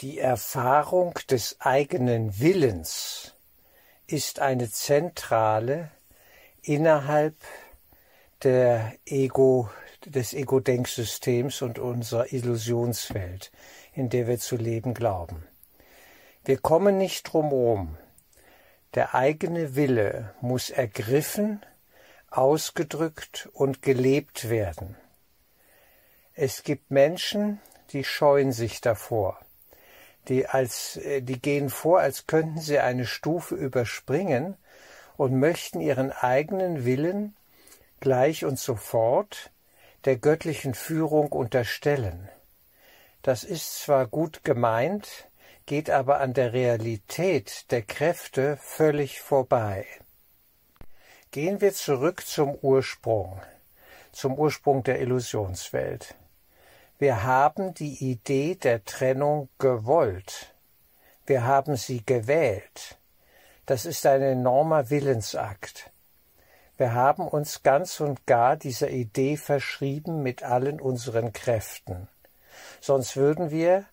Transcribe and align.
Die 0.00 0.20
Erfahrung 0.20 1.14
des 1.28 1.56
eigenen 1.58 2.38
Willens 2.38 3.34
ist 4.06 4.38
eine 4.38 4.70
zentrale 4.70 5.90
innerhalb 6.62 7.34
der 8.44 8.92
Ego, 9.06 9.68
des 10.04 10.34
Ego-Denksystems 10.34 11.62
und 11.62 11.80
unserer 11.80 12.32
Illusionswelt, 12.32 13.50
in 13.92 14.08
der 14.08 14.28
wir 14.28 14.38
zu 14.38 14.54
leben 14.54 14.94
glauben. 14.94 15.44
Wir 16.44 16.58
kommen 16.58 16.96
nicht 16.96 17.24
drumherum. 17.24 17.98
Der 18.94 19.16
eigene 19.16 19.74
Wille 19.74 20.32
muss 20.40 20.70
ergriffen, 20.70 21.66
ausgedrückt 22.30 23.48
und 23.52 23.82
gelebt 23.82 24.48
werden. 24.48 24.94
Es 26.34 26.62
gibt 26.62 26.92
Menschen, 26.92 27.60
die 27.90 28.04
scheuen 28.04 28.52
sich 28.52 28.80
davor 28.80 29.40
die 30.28 30.46
als, 30.46 30.96
äh, 30.96 31.22
die 31.22 31.40
gehen 31.40 31.70
vor, 31.70 32.00
als 32.00 32.26
könnten 32.26 32.60
sie 32.60 32.78
eine 32.78 33.06
Stufe 33.06 33.54
überspringen 33.54 34.56
und 35.16 35.38
möchten 35.38 35.80
ihren 35.80 36.12
eigenen 36.12 36.84
Willen 36.84 37.34
gleich 38.00 38.44
und 38.44 38.58
sofort 38.58 39.50
der 40.04 40.16
göttlichen 40.16 40.74
Führung 40.74 41.32
unterstellen. 41.32 42.28
Das 43.22 43.44
ist 43.44 43.80
zwar 43.80 44.06
gut 44.06 44.44
gemeint, 44.44 45.28
geht 45.66 45.90
aber 45.90 46.20
an 46.20 46.34
der 46.34 46.52
Realität 46.52 47.70
der 47.70 47.82
Kräfte 47.82 48.56
völlig 48.56 49.20
vorbei. 49.20 49.86
Gehen 51.30 51.60
wir 51.60 51.74
zurück 51.74 52.24
zum 52.26 52.54
Ursprung, 52.54 53.42
zum 54.12 54.38
Ursprung 54.38 54.82
der 54.82 55.00
Illusionswelt. 55.00 56.14
Wir 57.00 57.22
haben 57.22 57.74
die 57.74 58.10
Idee 58.10 58.56
der 58.56 58.84
Trennung 58.84 59.48
gewollt. 59.58 60.52
Wir 61.26 61.44
haben 61.44 61.76
sie 61.76 62.04
gewählt. 62.04 62.98
Das 63.66 63.86
ist 63.86 64.04
ein 64.04 64.20
enormer 64.20 64.90
Willensakt. 64.90 65.92
Wir 66.76 66.94
haben 66.94 67.28
uns 67.28 67.62
ganz 67.62 68.00
und 68.00 68.26
gar 68.26 68.56
dieser 68.56 68.90
Idee 68.90 69.36
verschrieben 69.36 70.24
mit 70.24 70.42
allen 70.42 70.80
unseren 70.80 71.32
Kräften. 71.32 72.08
Sonst 72.80 73.16
würden 73.16 73.52
wir 73.52 73.84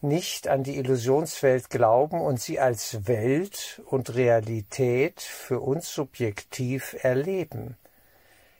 nicht 0.00 0.46
an 0.46 0.62
die 0.62 0.76
Illusionswelt 0.76 1.68
glauben 1.68 2.20
und 2.20 2.40
sie 2.40 2.60
als 2.60 3.08
Welt 3.08 3.82
und 3.86 4.14
Realität 4.14 5.20
für 5.20 5.58
uns 5.58 5.92
subjektiv 5.92 6.96
erleben. 7.02 7.76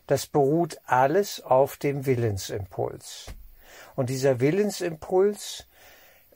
Das 0.09 0.27
beruht 0.27 0.81
alles 0.87 1.41
auf 1.41 1.77
dem 1.77 2.05
Willensimpuls. 2.05 3.27
Und 3.95 4.11
dieser 4.11 4.41
Willensimpuls 4.41 5.67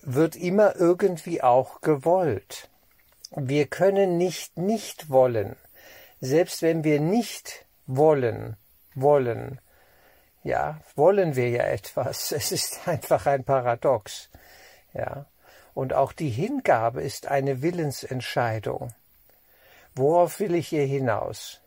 wird 0.03 0.37
immer 0.37 0.77
irgendwie 0.77 1.43
auch 1.43 1.81
gewollt. 1.81 2.69
Wir 3.31 3.67
können 3.67 4.19
nicht 4.19 4.57
nicht 4.57 5.11
wollen. 5.11 5.57
Selbst 6.21 6.63
wenn 6.63 6.85
wir 6.85 7.01
nicht 7.01 7.67
wollen, 7.87 8.57
wollen, 8.95 9.61
ja, 10.43 10.81
wollen 10.95 11.35
wir 11.35 11.51
ja 11.51 11.65
etwas. 11.65 12.33
Es 12.37 12.53
ist 12.53 12.87
einfach 12.87 13.27
ein 13.27 13.45
Paradox. 13.45 14.31
Ja. 14.95 15.27
Und 15.75 15.93
auch 15.93 16.13
die 16.13 16.31
Hingabe 16.31 17.03
ist 17.03 17.27
eine 17.27 17.61
Willensentscheidung. 17.61 18.95
Worauf 19.95 20.41
will 20.41 20.55
ich 20.55 20.69
hier 20.69 20.87
hinaus? 20.87 21.61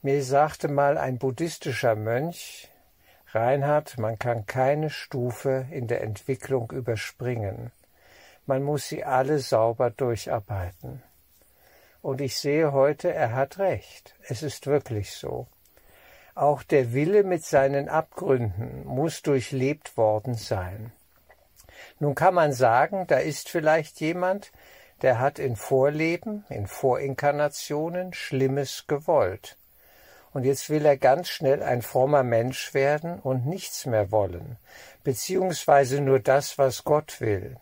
Mir 0.00 0.24
sagte 0.24 0.68
mal 0.68 0.96
ein 0.96 1.18
buddhistischer 1.18 1.96
Mönch, 1.96 2.68
Reinhard, 3.30 3.98
man 3.98 4.18
kann 4.18 4.46
keine 4.46 4.88
Stufe 4.88 5.66
in 5.70 5.86
der 5.86 6.00
Entwicklung 6.00 6.70
überspringen. 6.70 7.72
Man 8.46 8.62
muss 8.62 8.88
sie 8.88 9.04
alle 9.04 9.38
sauber 9.38 9.90
durcharbeiten. 9.90 11.02
Und 12.00 12.22
ich 12.22 12.38
sehe 12.38 12.72
heute, 12.72 13.12
er 13.12 13.34
hat 13.34 13.58
recht. 13.58 14.14
Es 14.26 14.42
ist 14.42 14.66
wirklich 14.66 15.12
so. 15.12 15.46
Auch 16.34 16.62
der 16.62 16.94
Wille 16.94 17.22
mit 17.22 17.44
seinen 17.44 17.90
Abgründen 17.90 18.86
muss 18.86 19.20
durchlebt 19.20 19.98
worden 19.98 20.32
sein. 20.32 20.92
Nun 21.98 22.14
kann 22.14 22.32
man 22.32 22.54
sagen, 22.54 23.06
da 23.08 23.18
ist 23.18 23.50
vielleicht 23.50 24.00
jemand, 24.00 24.52
der 25.02 25.18
hat 25.18 25.38
in 25.38 25.54
Vorleben, 25.54 26.46
in 26.48 26.66
Vorinkarnationen 26.66 28.14
Schlimmes 28.14 28.86
gewollt 28.86 29.57
und 30.32 30.44
jetzt 30.44 30.70
will 30.70 30.84
er 30.84 30.96
ganz 30.96 31.28
schnell 31.28 31.62
ein 31.62 31.82
frommer 31.82 32.22
Mensch 32.22 32.74
werden 32.74 33.18
und 33.18 33.46
nichts 33.46 33.86
mehr 33.86 34.10
wollen, 34.10 34.56
beziehungsweise 35.04 36.00
nur 36.00 36.20
das, 36.20 36.58
was 36.58 36.84
Gott 36.84 37.20
will. 37.20 37.56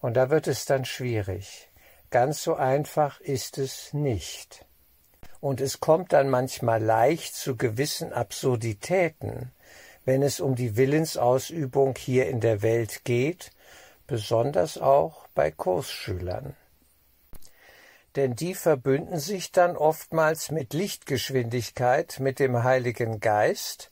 Und 0.00 0.14
da 0.14 0.30
wird 0.30 0.46
es 0.46 0.64
dann 0.64 0.84
schwierig. 0.84 1.70
Ganz 2.10 2.42
so 2.42 2.54
einfach 2.54 3.20
ist 3.20 3.58
es 3.58 3.92
nicht. 3.92 4.64
Und 5.40 5.60
es 5.60 5.80
kommt 5.80 6.12
dann 6.12 6.30
manchmal 6.30 6.82
leicht 6.82 7.34
zu 7.34 7.56
gewissen 7.56 8.12
Absurditäten, 8.12 9.52
wenn 10.04 10.22
es 10.22 10.40
um 10.40 10.54
die 10.54 10.76
Willensausübung 10.76 11.96
hier 11.96 12.28
in 12.28 12.40
der 12.40 12.62
Welt 12.62 13.04
geht, 13.04 13.50
besonders 14.06 14.78
auch 14.78 15.26
bei 15.34 15.50
Kursschülern 15.50 16.56
denn 18.16 18.34
die 18.34 18.54
verbünden 18.54 19.18
sich 19.18 19.52
dann 19.52 19.76
oftmals 19.76 20.50
mit 20.50 20.72
Lichtgeschwindigkeit 20.74 22.18
mit 22.20 22.38
dem 22.38 22.62
Heiligen 22.62 23.20
Geist, 23.20 23.90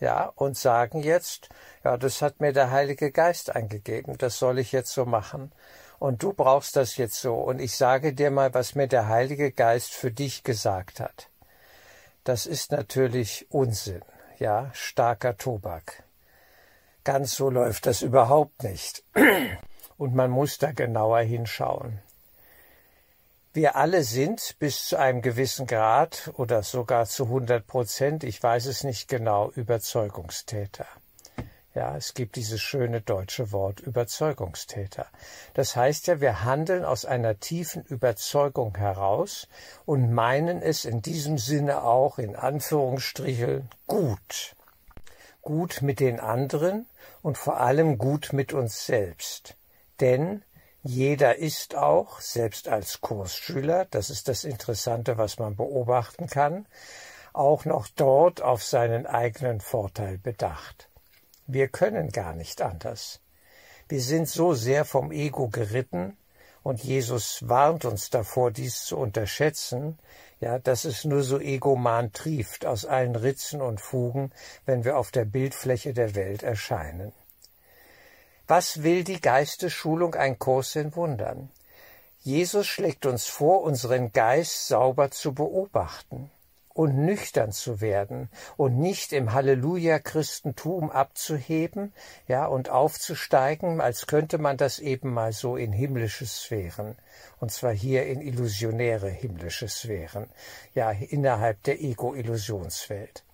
ja, 0.00 0.32
und 0.34 0.58
sagen 0.58 1.00
jetzt, 1.00 1.48
ja, 1.84 1.96
das 1.96 2.22
hat 2.22 2.40
mir 2.40 2.52
der 2.52 2.72
Heilige 2.72 3.12
Geist 3.12 3.54
eingegeben, 3.54 4.18
das 4.18 4.36
soll 4.38 4.58
ich 4.58 4.72
jetzt 4.72 4.92
so 4.92 5.04
machen. 5.04 5.52
Und 6.00 6.24
du 6.24 6.32
brauchst 6.32 6.74
das 6.74 6.96
jetzt 6.96 7.20
so. 7.20 7.36
Und 7.36 7.60
ich 7.60 7.76
sage 7.76 8.12
dir 8.12 8.32
mal, 8.32 8.52
was 8.52 8.74
mir 8.74 8.88
der 8.88 9.06
Heilige 9.06 9.52
Geist 9.52 9.92
für 9.92 10.10
dich 10.10 10.42
gesagt 10.42 10.98
hat. 10.98 11.28
Das 12.24 12.46
ist 12.46 12.72
natürlich 12.72 13.46
Unsinn, 13.50 14.02
ja, 14.40 14.70
starker 14.72 15.36
Tobak. 15.36 16.02
Ganz 17.04 17.36
so 17.36 17.50
läuft 17.50 17.86
das 17.86 18.02
überhaupt 18.02 18.64
nicht. 18.64 19.04
Und 19.96 20.16
man 20.16 20.32
muss 20.32 20.58
da 20.58 20.72
genauer 20.72 21.20
hinschauen. 21.20 22.00
Wir 23.54 23.76
alle 23.76 24.02
sind 24.02 24.56
bis 24.60 24.86
zu 24.86 24.96
einem 24.98 25.20
gewissen 25.20 25.66
Grad 25.66 26.30
oder 26.38 26.62
sogar 26.62 27.04
zu 27.04 27.24
100 27.24 27.66
Prozent, 27.66 28.24
ich 28.24 28.42
weiß 28.42 28.64
es 28.64 28.82
nicht 28.82 29.08
genau, 29.08 29.50
Überzeugungstäter. 29.50 30.86
Ja, 31.74 31.94
es 31.94 32.14
gibt 32.14 32.36
dieses 32.36 32.62
schöne 32.62 33.02
deutsche 33.02 33.52
Wort 33.52 33.80
Überzeugungstäter. 33.80 35.06
Das 35.52 35.76
heißt 35.76 36.06
ja, 36.06 36.22
wir 36.22 36.44
handeln 36.44 36.82
aus 36.86 37.04
einer 37.04 37.40
tiefen 37.40 37.84
Überzeugung 37.84 38.78
heraus 38.78 39.48
und 39.84 40.10
meinen 40.10 40.62
es 40.62 40.86
in 40.86 41.02
diesem 41.02 41.36
Sinne 41.36 41.82
auch 41.82 42.18
in 42.18 42.36
Anführungsstrichen 42.36 43.68
gut. 43.86 44.56
Gut 45.42 45.82
mit 45.82 46.00
den 46.00 46.20
anderen 46.20 46.86
und 47.20 47.36
vor 47.36 47.60
allem 47.60 47.98
gut 47.98 48.32
mit 48.32 48.54
uns 48.54 48.86
selbst. 48.86 49.56
Denn 50.00 50.42
jeder 50.82 51.38
ist 51.38 51.76
auch, 51.76 52.20
selbst 52.20 52.68
als 52.68 53.00
Kursschüler, 53.00 53.86
das 53.90 54.10
ist 54.10 54.28
das 54.28 54.44
Interessante, 54.44 55.16
was 55.16 55.38
man 55.38 55.54
beobachten 55.54 56.26
kann, 56.26 56.66
auch 57.32 57.64
noch 57.64 57.88
dort 57.88 58.42
auf 58.42 58.64
seinen 58.64 59.06
eigenen 59.06 59.60
Vorteil 59.60 60.18
bedacht. 60.18 60.88
Wir 61.46 61.68
können 61.68 62.10
gar 62.10 62.34
nicht 62.34 62.62
anders. 62.62 63.20
Wir 63.88 64.00
sind 64.00 64.28
so 64.28 64.54
sehr 64.54 64.84
vom 64.84 65.12
Ego 65.12 65.48
geritten, 65.48 66.16
und 66.62 66.82
Jesus 66.82 67.48
warnt 67.48 67.84
uns 67.84 68.10
davor, 68.10 68.52
dies 68.52 68.84
zu 68.84 68.96
unterschätzen, 68.96 69.98
ja, 70.40 70.58
dass 70.58 70.84
es 70.84 71.04
nur 71.04 71.22
so 71.22 71.40
egoman 71.40 72.12
trieft 72.12 72.66
aus 72.66 72.84
allen 72.84 73.16
Ritzen 73.16 73.60
und 73.60 73.80
Fugen, 73.80 74.30
wenn 74.64 74.84
wir 74.84 74.96
auf 74.96 75.10
der 75.10 75.24
Bildfläche 75.24 75.92
der 75.92 76.14
Welt 76.14 76.42
erscheinen. 76.42 77.12
Was 78.46 78.82
will 78.82 79.04
die 79.04 79.20
Geistesschulung 79.20 80.14
ein 80.14 80.38
Kurs 80.38 80.76
in 80.76 80.94
Wundern? 80.96 81.50
Jesus 82.20 82.66
schlägt 82.66 83.06
uns 83.06 83.26
vor, 83.26 83.62
unseren 83.62 84.12
Geist 84.12 84.68
sauber 84.68 85.10
zu 85.10 85.32
beobachten 85.32 86.30
und 86.74 86.96
nüchtern 86.96 87.52
zu 87.52 87.80
werden 87.80 88.30
und 88.56 88.78
nicht 88.78 89.12
im 89.12 89.32
Halleluja-Christentum 89.32 90.90
abzuheben, 90.90 91.92
ja, 92.26 92.46
und 92.46 92.70
aufzusteigen, 92.70 93.80
als 93.80 94.06
könnte 94.06 94.38
man 94.38 94.56
das 94.56 94.78
eben 94.78 95.12
mal 95.12 95.32
so 95.32 95.56
in 95.56 95.72
himmlische 95.72 96.26
Sphären, 96.26 96.96
und 97.40 97.52
zwar 97.52 97.72
hier 97.72 98.06
in 98.06 98.20
illusionäre 98.20 99.10
himmlische 99.10 99.68
Sphären, 99.68 100.28
ja, 100.74 100.90
innerhalb 100.90 101.62
der 101.64 101.80
Ego-Illusionswelt. 101.80 103.24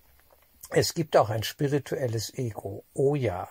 Es 0.71 0.93
gibt 0.95 1.17
auch 1.17 1.31
ein 1.31 1.45
spirituelles 1.45 2.35
Ego, 2.35 2.85
oh 2.93 3.15
ja, 3.15 3.49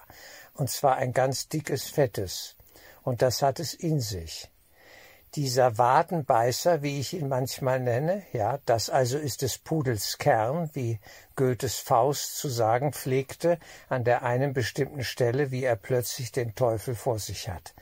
und 0.57 0.69
zwar 0.69 0.97
ein 0.97 1.13
ganz 1.13 1.47
dickes, 1.47 1.87
fettes. 1.87 2.55
Und 3.03 3.21
das 3.21 3.41
hat 3.41 3.59
es 3.59 3.73
in 3.73 4.01
sich. 4.01 4.49
Dieser 5.35 5.77
Wadenbeißer, 5.77 6.81
wie 6.81 6.99
ich 6.99 7.13
ihn 7.13 7.27
manchmal 7.27 7.79
nenne, 7.79 8.23
ja, 8.33 8.59
das 8.65 8.89
also 8.89 9.17
ist 9.17 9.43
des 9.43 9.59
Pudels 9.59 10.17
Kern, 10.17 10.69
wie 10.73 10.99
Goethes 11.35 11.77
Faust 11.77 12.37
zu 12.37 12.49
sagen 12.49 12.91
pflegte, 12.91 13.59
an 13.87 14.03
der 14.03 14.23
einen 14.23 14.53
bestimmten 14.53 15.03
Stelle, 15.03 15.51
wie 15.51 15.63
er 15.63 15.75
plötzlich 15.75 16.31
den 16.31 16.55
Teufel 16.55 16.95
vor 16.95 17.19
sich 17.19 17.49
hat. 17.49 17.75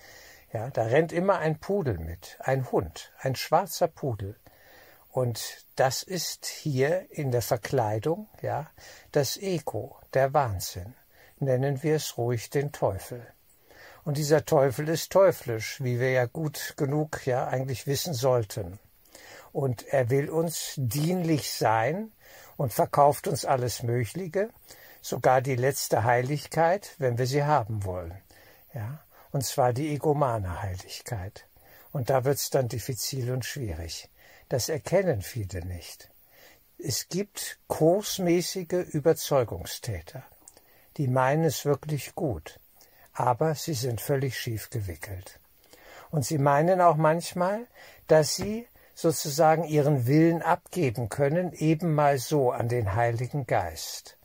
Ja, 0.51 0.69
da 0.69 0.83
rennt 0.83 1.13
immer 1.13 1.37
ein 1.39 1.59
Pudel 1.59 1.97
mit, 1.97 2.37
ein 2.39 2.71
Hund, 2.71 3.13
ein 3.19 3.35
schwarzer 3.35 3.87
Pudel. 3.87 4.35
Und 5.11 5.65
das 5.75 6.03
ist 6.03 6.45
hier 6.45 7.09
in 7.09 7.31
der 7.31 7.41
Verkleidung, 7.41 8.27
ja, 8.41 8.69
das 9.11 9.37
Ego, 9.37 9.97
der 10.13 10.33
Wahnsinn. 10.33 10.93
Nennen 11.39 11.83
wir 11.83 11.95
es 11.95 12.17
ruhig 12.17 12.49
den 12.49 12.71
Teufel. 12.71 13.25
Und 14.03 14.17
dieser 14.17 14.45
Teufel 14.45 14.87
ist 14.87 15.11
teuflisch, 15.11 15.81
wie 15.81 15.99
wir 15.99 16.11
ja 16.11 16.25
gut 16.25 16.75
genug 16.77 17.25
ja 17.25 17.47
eigentlich 17.47 17.87
wissen 17.87 18.13
sollten. 18.13 18.79
Und 19.51 19.87
er 19.87 20.09
will 20.09 20.29
uns 20.29 20.73
dienlich 20.77 21.51
sein 21.51 22.11
und 22.57 22.73
verkauft 22.73 23.27
uns 23.27 23.45
alles 23.45 23.83
Mögliche, 23.83 24.49
sogar 25.01 25.41
die 25.41 25.55
letzte 25.55 26.03
Heiligkeit, 26.03 26.95
wenn 26.97 27.17
wir 27.17 27.27
sie 27.27 27.43
haben 27.43 27.83
wollen. 27.83 28.13
Ja, 28.73 28.99
und 29.31 29.43
zwar 29.43 29.73
die 29.73 29.93
egomane 29.93 30.61
Heiligkeit. 30.61 31.47
Und 31.91 32.09
da 32.09 32.25
wird's 32.25 32.49
dann 32.49 32.67
diffizil 32.67 33.31
und 33.31 33.45
schwierig. 33.45 34.09
Das 34.49 34.69
erkennen 34.69 35.21
viele 35.21 35.65
nicht. 35.65 36.09
Es 36.77 37.07
gibt 37.07 37.59
kursmäßige 37.67 38.85
Überzeugungstäter, 38.91 40.23
die 40.97 41.07
meinen 41.07 41.43
es 41.43 41.65
wirklich 41.65 42.15
gut 42.15 42.59
aber 43.15 43.55
sie 43.55 43.73
sind 43.73 44.01
völlig 44.01 44.37
schief 44.37 44.69
gewickelt. 44.69 45.39
Und 46.11 46.25
sie 46.25 46.37
meinen 46.37 46.81
auch 46.81 46.97
manchmal, 46.97 47.65
dass 48.07 48.35
sie 48.35 48.67
sozusagen 48.93 49.63
ihren 49.63 50.05
Willen 50.05 50.41
abgeben 50.41 51.09
können, 51.09 51.53
eben 51.53 51.95
mal 51.95 52.17
so 52.17 52.51
an 52.51 52.69
den 52.69 52.93
Heiligen 52.93 53.47
Geist, 53.47 54.17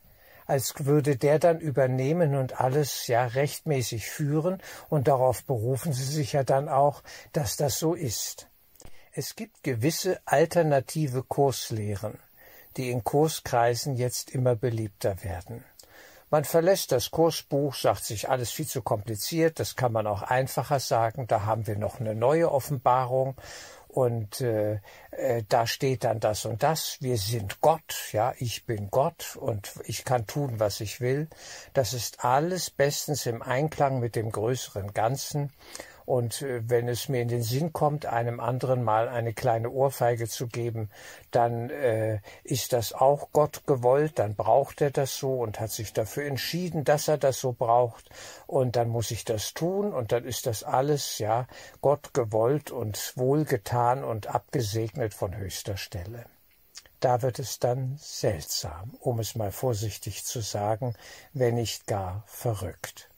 als 0.46 0.74
würde 0.84 1.16
der 1.16 1.38
dann 1.38 1.60
übernehmen 1.60 2.34
und 2.34 2.60
alles 2.60 3.06
ja 3.06 3.24
rechtmäßig 3.24 4.08
führen, 4.08 4.60
und 4.88 5.08
darauf 5.08 5.44
berufen 5.44 5.92
sie 5.92 6.04
sich 6.04 6.32
ja 6.32 6.44
dann 6.44 6.68
auch, 6.68 7.02
dass 7.32 7.56
das 7.56 7.78
so 7.78 7.94
ist. 7.94 8.48
Es 9.12 9.34
gibt 9.34 9.62
gewisse 9.64 10.20
alternative 10.24 11.22
Kurslehren, 11.22 12.18
die 12.76 12.90
in 12.90 13.02
Kurskreisen 13.02 13.96
jetzt 13.96 14.30
immer 14.30 14.54
beliebter 14.54 15.24
werden. 15.24 15.64
Man 16.30 16.44
verlässt 16.44 16.92
das 16.92 17.10
Kursbuch, 17.10 17.74
sagt 17.74 18.04
sich 18.04 18.28
alles 18.28 18.52
viel 18.52 18.66
zu 18.66 18.82
kompliziert, 18.82 19.58
das 19.58 19.74
kann 19.74 19.92
man 19.92 20.06
auch 20.06 20.22
einfacher 20.22 20.78
sagen, 20.78 21.26
da 21.26 21.44
haben 21.44 21.66
wir 21.66 21.76
noch 21.76 21.98
eine 21.98 22.14
neue 22.14 22.52
Offenbarung 22.52 23.34
und 23.88 24.40
äh, 24.40 24.80
äh, 25.10 25.42
da 25.48 25.66
steht 25.66 26.04
dann 26.04 26.20
das 26.20 26.44
und 26.44 26.62
das, 26.62 26.98
wir 27.00 27.18
sind 27.18 27.60
Gott, 27.60 28.10
ja, 28.12 28.32
ich 28.38 28.64
bin 28.64 28.92
Gott 28.92 29.34
und 29.34 29.72
ich 29.84 30.04
kann 30.04 30.28
tun, 30.28 30.60
was 30.60 30.80
ich 30.80 31.00
will. 31.00 31.28
Das 31.74 31.92
ist 31.92 32.24
alles 32.24 32.70
bestens 32.70 33.26
im 33.26 33.42
Einklang 33.42 33.98
mit 33.98 34.14
dem 34.14 34.30
größeren 34.30 34.94
Ganzen 34.94 35.52
und 36.10 36.42
äh, 36.42 36.68
wenn 36.68 36.88
es 36.88 37.08
mir 37.08 37.22
in 37.22 37.28
den 37.28 37.44
Sinn 37.44 37.72
kommt, 37.72 38.04
einem 38.04 38.40
anderen 38.40 38.82
mal 38.82 39.08
eine 39.08 39.32
kleine 39.32 39.70
Ohrfeige 39.70 40.26
zu 40.26 40.48
geben, 40.48 40.90
dann 41.30 41.70
äh, 41.70 42.18
ist 42.42 42.72
das 42.72 42.92
auch 42.92 43.28
Gott 43.32 43.64
gewollt, 43.64 44.18
dann 44.18 44.34
braucht 44.34 44.80
er 44.80 44.90
das 44.90 45.16
so 45.16 45.34
und 45.34 45.60
hat 45.60 45.70
sich 45.70 45.92
dafür 45.92 46.24
entschieden, 46.24 46.82
dass 46.82 47.06
er 47.06 47.16
das 47.16 47.38
so 47.38 47.52
braucht. 47.52 48.10
Und 48.48 48.74
dann 48.74 48.88
muss 48.88 49.12
ich 49.12 49.24
das 49.24 49.54
tun 49.54 49.92
und 49.92 50.10
dann 50.10 50.24
ist 50.24 50.46
das 50.46 50.64
alles, 50.64 51.18
ja, 51.18 51.46
Gott 51.80 52.12
gewollt 52.12 52.72
und 52.72 53.12
wohlgetan 53.16 54.02
und 54.02 54.26
abgesegnet 54.26 55.14
von 55.14 55.36
höchster 55.36 55.76
Stelle. 55.76 56.24
Da 56.98 57.22
wird 57.22 57.38
es 57.38 57.60
dann 57.60 57.96
seltsam, 57.98 58.96
um 58.98 59.20
es 59.20 59.36
mal 59.36 59.52
vorsichtig 59.52 60.24
zu 60.24 60.40
sagen, 60.40 60.94
wenn 61.32 61.54
nicht 61.54 61.86
gar 61.86 62.24
verrückt. 62.26 63.09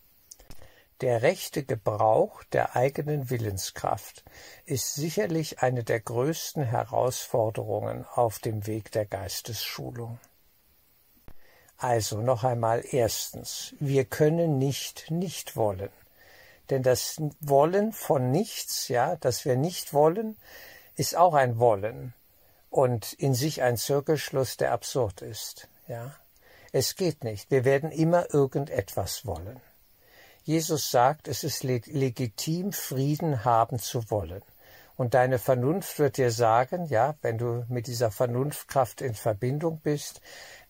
Der 1.02 1.22
rechte 1.22 1.64
Gebrauch 1.64 2.44
der 2.44 2.76
eigenen 2.76 3.28
Willenskraft 3.28 4.22
ist 4.66 4.94
sicherlich 4.94 5.58
eine 5.58 5.82
der 5.82 5.99
größten 5.99 6.62
Herausforderungen 6.62 8.06
auf 8.14 8.38
dem 8.38 8.69
Weg 8.69 8.93
der 8.93 9.04
Geistesschulung. 9.04 10.20
Also 11.76 12.20
noch 12.20 12.44
einmal 12.44 12.84
erstens, 12.88 13.75
wir 13.81 14.04
können 14.04 14.58
nicht 14.58 15.10
nicht 15.10 15.56
wollen. 15.56 15.90
Denn 16.70 16.84
das 16.84 17.20
Wollen 17.40 17.90
von 17.90 18.31
nichts, 18.31 18.87
ja, 18.87 19.16
dass 19.16 19.44
wir 19.44 19.56
nicht 19.56 19.93
wollen, 19.93 20.37
ist 20.94 21.16
auch 21.16 21.34
ein 21.34 21.58
Wollen 21.58 22.14
und 22.70 23.12
in 23.14 23.34
sich 23.34 23.60
ein 23.62 23.76
Zirkelschluss, 23.76 24.56
der 24.56 24.70
absurd 24.70 25.20
ist, 25.20 25.66
ja. 25.88 26.14
Es 26.70 26.94
geht 26.94 27.25
nicht. 27.25 27.50
Wir 27.50 27.64
werden 27.64 27.90
immer 27.90 28.32
irgendetwas 28.32 29.26
wollen. 29.26 29.60
Jesus 30.44 30.90
sagt, 30.90 31.28
es 31.28 31.44
ist 31.44 31.62
legitim, 31.62 32.72
Frieden 32.72 33.44
haben 33.44 33.78
zu 33.78 34.10
wollen. 34.10 34.42
Und 34.96 35.14
deine 35.14 35.38
Vernunft 35.38 35.98
wird 35.98 36.16
dir 36.16 36.30
sagen, 36.30 36.86
ja, 36.86 37.14
wenn 37.22 37.38
du 37.38 37.64
mit 37.68 37.86
dieser 37.86 38.10
Vernunftkraft 38.10 39.00
in 39.00 39.14
Verbindung 39.14 39.80
bist, 39.82 40.20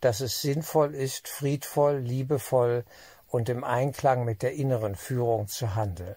dass 0.00 0.20
es 0.20 0.40
sinnvoll 0.40 0.94
ist, 0.94 1.26
friedvoll, 1.28 1.98
liebevoll 1.98 2.84
und 3.28 3.48
im 3.48 3.64
Einklang 3.64 4.24
mit 4.24 4.42
der 4.42 4.52
inneren 4.52 4.94
Führung 4.94 5.48
zu 5.48 5.74
handeln. 5.74 6.16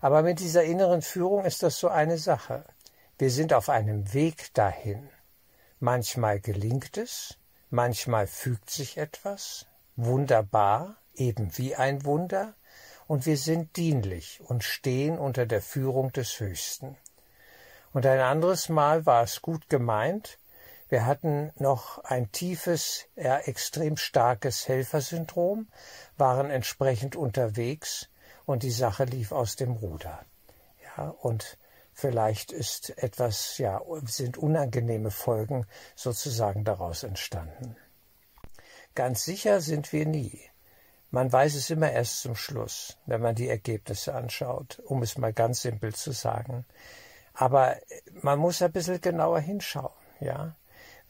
Aber 0.00 0.22
mit 0.22 0.40
dieser 0.40 0.64
inneren 0.64 1.02
Führung 1.02 1.44
ist 1.44 1.62
das 1.62 1.78
so 1.78 1.88
eine 1.88 2.18
Sache. 2.18 2.64
Wir 3.18 3.30
sind 3.30 3.52
auf 3.52 3.68
einem 3.68 4.12
Weg 4.14 4.52
dahin. 4.54 5.08
Manchmal 5.78 6.40
gelingt 6.40 6.96
es, 6.96 7.36
manchmal 7.70 8.26
fügt 8.26 8.70
sich 8.70 8.96
etwas, 8.96 9.66
wunderbar, 9.96 10.96
eben 11.14 11.56
wie 11.56 11.76
ein 11.76 12.04
Wunder, 12.04 12.54
und 13.12 13.26
wir 13.26 13.36
sind 13.36 13.76
dienlich 13.76 14.40
und 14.42 14.64
stehen 14.64 15.18
unter 15.18 15.44
der 15.44 15.60
Führung 15.60 16.12
des 16.12 16.40
Höchsten. 16.40 16.96
Und 17.92 18.06
ein 18.06 18.20
anderes 18.20 18.70
Mal 18.70 19.04
war 19.04 19.22
es 19.22 19.42
gut 19.42 19.68
gemeint, 19.68 20.38
wir 20.88 21.04
hatten 21.04 21.52
noch 21.56 21.98
ein 22.04 22.32
tiefes, 22.32 23.04
ja, 23.14 23.36
extrem 23.40 23.98
starkes 23.98 24.66
Helfersyndrom, 24.66 25.68
waren 26.16 26.50
entsprechend 26.50 27.14
unterwegs 27.14 28.08
und 28.46 28.62
die 28.62 28.70
Sache 28.70 29.04
lief 29.04 29.30
aus 29.30 29.56
dem 29.56 29.72
Ruder. 29.72 30.24
Ja, 30.96 31.10
und 31.10 31.58
vielleicht 31.92 32.50
ist 32.50 32.96
etwas, 32.96 33.58
ja, 33.58 33.82
sind 34.06 34.38
unangenehme 34.38 35.10
Folgen 35.10 35.66
sozusagen 35.96 36.64
daraus 36.64 37.02
entstanden. 37.02 37.76
Ganz 38.94 39.22
sicher 39.22 39.60
sind 39.60 39.92
wir 39.92 40.06
nie. 40.06 40.40
Man 41.12 41.30
weiß 41.30 41.56
es 41.56 41.68
immer 41.68 41.92
erst 41.92 42.22
zum 42.22 42.34
Schluss, 42.34 42.96
wenn 43.04 43.20
man 43.20 43.34
die 43.34 43.46
Ergebnisse 43.46 44.14
anschaut, 44.14 44.80
um 44.86 45.02
es 45.02 45.18
mal 45.18 45.34
ganz 45.34 45.60
simpel 45.60 45.94
zu 45.94 46.10
sagen. 46.12 46.64
Aber 47.34 47.76
man 48.22 48.38
muss 48.38 48.62
ein 48.62 48.72
bisschen 48.72 48.98
genauer 48.98 49.40
hinschauen, 49.40 49.92
ja. 50.20 50.56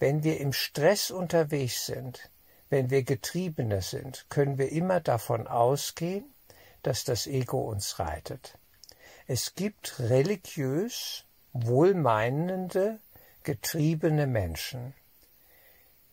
Wenn 0.00 0.24
wir 0.24 0.40
im 0.40 0.52
Stress 0.52 1.12
unterwegs 1.12 1.86
sind, 1.86 2.30
wenn 2.68 2.90
wir 2.90 3.04
Getriebene 3.04 3.80
sind, 3.80 4.26
können 4.28 4.58
wir 4.58 4.72
immer 4.72 4.98
davon 4.98 5.46
ausgehen, 5.46 6.24
dass 6.82 7.04
das 7.04 7.28
Ego 7.28 7.60
uns 7.60 8.00
reitet. 8.00 8.58
Es 9.28 9.54
gibt 9.54 10.00
religiös 10.00 11.26
wohlmeinende, 11.52 12.98
getriebene 13.44 14.26
Menschen. 14.26 14.94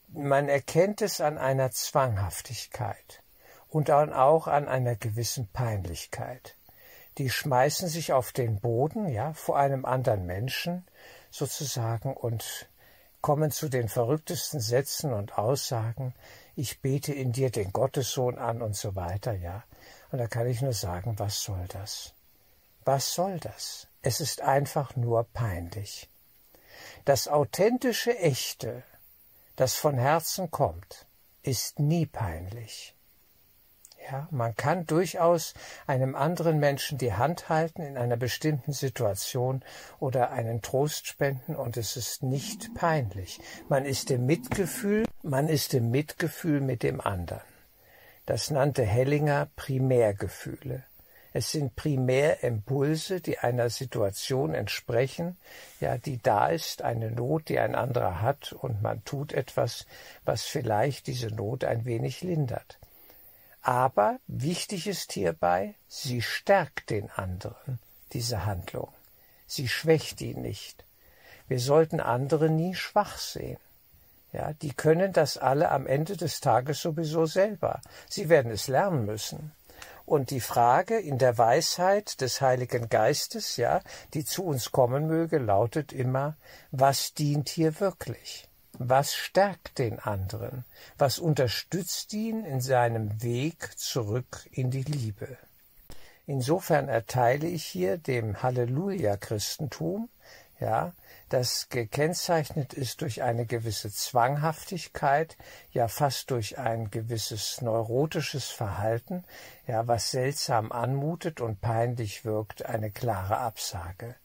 Man 0.10 0.48
erkennt 0.48 1.02
es 1.02 1.22
an 1.22 1.40
einer 1.40 1.72
Zwanghaftigkeit 1.72 3.24
und 3.70 3.90
dann 3.90 4.14
auch 4.14 4.48
an 4.48 4.68
einer 4.68 4.96
gewissen 4.96 5.48
Peinlichkeit. 5.48 6.56
Die 7.18 7.30
schmeißen 7.30 7.88
sich 7.88 8.14
auf 8.14 8.32
den 8.32 8.60
Boden, 8.60 9.08
ja, 9.10 9.34
vor 9.34 9.58
einem 9.58 9.86
anderen 9.86 10.26
Menschen 10.26 10.86
sozusagen 11.32 12.14
und 12.14 12.70
kommen 13.22 13.52
zu 13.52 13.70
den 13.70 13.90
verrücktesten 13.90 14.60
Sätzen 14.60 15.14
und 15.14 15.38
Aussagen, 15.38 16.14
ich 16.56 16.82
bete 16.82 17.14
in 17.14 17.32
dir 17.32 17.52
den 17.52 17.72
Gottessohn 17.72 18.38
an 18.38 18.62
und 18.62 18.76
so 18.76 18.96
weiter, 18.96 19.34
ja. 19.34 19.64
Und 20.12 20.20
da 20.20 20.28
kann 20.28 20.48
ich 20.48 20.62
nur 20.62 20.74
sagen, 20.74 21.20
was 21.20 21.44
soll 21.44 21.66
das? 21.68 22.14
Was 22.86 23.14
soll 23.14 23.40
das? 23.40 23.88
Es 24.02 24.22
ist 24.22 24.42
einfach 24.42 24.96
nur 24.96 25.24
peinlich. 25.26 26.10
Das 27.06 27.28
authentische 27.28 28.18
Echte, 28.18 28.84
das 29.56 29.76
von 29.76 29.98
Herzen 29.98 30.50
kommt, 30.50 31.06
ist 31.44 31.80
nie 31.80 32.06
peinlich. 32.06 32.96
Ja, 34.12 34.28
man 34.32 34.56
kann 34.56 34.88
durchaus 34.88 35.54
einem 35.86 36.16
anderen 36.16 36.60
Menschen 36.60 36.98
die 36.98 37.14
Hand 37.14 37.50
halten 37.50 37.84
in 37.84 37.96
einer 37.96 38.18
bestimmten 38.18 38.74
Situation 38.74 39.62
oder 40.00 40.32
einen 40.32 40.64
Trost 40.64 41.06
spenden 41.06 41.56
und 41.56 41.78
es 41.78 41.96
ist 41.96 42.24
nicht 42.24 42.74
peinlich. 42.74 43.40
Man 43.68 43.86
ist 43.86 44.10
im 44.10 44.26
Mitgefühl, 44.26 45.06
man 45.22 45.48
ist 45.48 45.76
im 45.76 45.92
Mitgefühl 45.92 46.60
mit 46.60 46.82
dem 46.82 47.02
anderen. 47.02 47.42
Das 48.26 48.50
nannte 48.50 48.84
Hellinger 48.84 49.48
Primärgefühle. 49.56 50.84
Es 51.32 51.52
sind 51.52 51.76
Primärimpulse, 51.76 53.22
die 53.22 53.38
einer 53.38 53.70
Situation 53.70 54.56
entsprechen, 54.56 55.38
ja, 55.80 56.00
die 56.00 56.18
da 56.18 56.48
ist, 56.48 56.82
eine 56.82 57.12
Not, 57.12 57.50
die 57.50 57.60
ein 57.60 57.76
anderer 57.76 58.22
hat, 58.22 58.54
und 58.54 58.82
man 58.82 59.04
tut 59.06 59.34
etwas, 59.34 59.86
was 60.26 60.46
vielleicht 60.46 61.06
diese 61.06 61.28
Not 61.28 61.64
ein 61.64 61.86
wenig 61.86 62.22
lindert. 62.22 62.80
Aber 63.70 64.18
wichtig 64.26 64.88
ist 64.88 65.12
hierbei, 65.12 65.76
sie 65.88 66.24
stärkt 66.24 66.90
den 66.90 67.12
anderen, 67.12 67.78
diese 68.14 68.48
Handlung. 68.48 68.92
Sie 69.46 69.68
schwächt 69.68 70.22
ihn 70.22 70.42
nicht. 70.42 70.84
Wir 71.48 71.60
sollten 71.60 72.00
andere 72.00 72.50
nie 72.50 72.74
schwach 72.74 73.20
sehen. 73.20 73.60
Ja, 74.34 74.54
die 74.54 74.74
können 74.74 75.14
das 75.14 75.38
alle 75.38 75.70
am 75.70 75.86
Ende 75.86 76.18
des 76.18 76.42
Tages 76.42 76.82
sowieso 76.82 77.28
selber. 77.28 77.80
Sie 78.10 78.28
werden 78.28 78.52
es 78.52 78.68
lernen 78.68 79.06
müssen. 79.06 79.52
Und 80.04 80.32
die 80.32 80.42
Frage 80.42 80.98
in 80.98 81.20
der 81.20 81.38
Weisheit 81.38 82.22
des 82.22 82.42
Heiligen 82.42 82.90
Geistes, 82.90 83.56
ja, 83.58 83.82
die 84.16 84.26
zu 84.26 84.46
uns 84.46 84.72
kommen 84.72 85.06
möge, 85.06 85.38
lautet 85.38 85.94
immer, 85.94 86.38
was 86.72 87.14
dient 87.14 87.50
hier 87.50 87.80
wirklich? 87.80 88.49
Was 88.82 89.14
stärkt 89.14 89.78
den 89.78 90.00
anderen? 90.00 90.64
Was 90.98 91.20
unterstützt 91.20 92.14
ihn 92.14 92.46
in 92.46 92.62
seinem 92.62 93.22
Weg 93.22 93.78
zurück 93.78 94.48
in 94.52 94.72
die 94.72 94.84
Liebe? 94.84 95.38
Insofern 96.26 96.88
erteile 96.88 97.46
ich 97.46 97.66
hier 97.66 97.98
dem 97.98 98.42
Halleluja-Christentum, 98.42 100.08
ja, 100.62 100.94
das 101.28 101.68
gekennzeichnet 101.68 102.74
ist 102.74 103.02
durch 103.02 103.22
eine 103.22 103.46
gewisse 103.46 103.92
Zwanghaftigkeit, 103.92 105.36
ja 105.74 105.90
fast 105.90 106.32
durch 106.32 106.58
ein 106.58 106.90
gewisses 106.90 107.60
neurotisches 107.60 108.46
Verhalten, 108.46 109.26
ja 109.68 109.88
was 109.88 110.12
seltsam 110.12 110.72
anmutet 110.72 111.42
und 111.42 111.60
peinlich 111.60 112.24
wirkt, 112.24 112.66
eine 112.66 112.92
klare 112.92 113.40
Absage. 113.40 114.16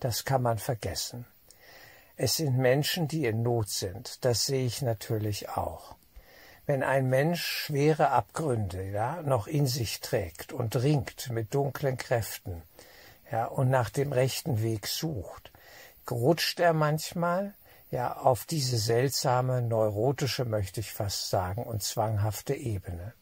Das 0.00 0.26
kann 0.26 0.42
man 0.42 0.58
vergessen. 0.58 1.24
Es 2.18 2.36
sind 2.36 2.56
Menschen, 2.56 3.08
die 3.08 3.26
in 3.26 3.42
Not 3.42 3.68
sind, 3.68 4.24
das 4.24 4.46
sehe 4.46 4.64
ich 4.64 4.80
natürlich 4.80 5.50
auch. 5.50 5.96
Wenn 6.64 6.82
ein 6.82 7.10
Mensch 7.10 7.44
schwere 7.44 8.08
Abgründe 8.08 8.90
ja, 8.90 9.20
noch 9.22 9.46
in 9.46 9.66
sich 9.66 10.00
trägt 10.00 10.52
und 10.52 10.74
ringt 10.76 11.30
mit 11.30 11.54
dunklen 11.54 11.98
Kräften 11.98 12.62
ja, 13.30 13.44
und 13.44 13.68
nach 13.68 13.90
dem 13.90 14.12
rechten 14.12 14.62
Weg 14.62 14.86
sucht, 14.86 15.52
rutscht 16.10 16.58
er 16.58 16.72
manchmal 16.72 17.54
ja 17.90 18.16
auf 18.16 18.46
diese 18.46 18.78
seltsame, 18.78 19.60
neurotische, 19.60 20.46
möchte 20.46 20.80
ich 20.80 20.92
fast 20.92 21.28
sagen, 21.28 21.64
und 21.64 21.82
zwanghafte 21.82 22.54
Ebene. 22.54 23.12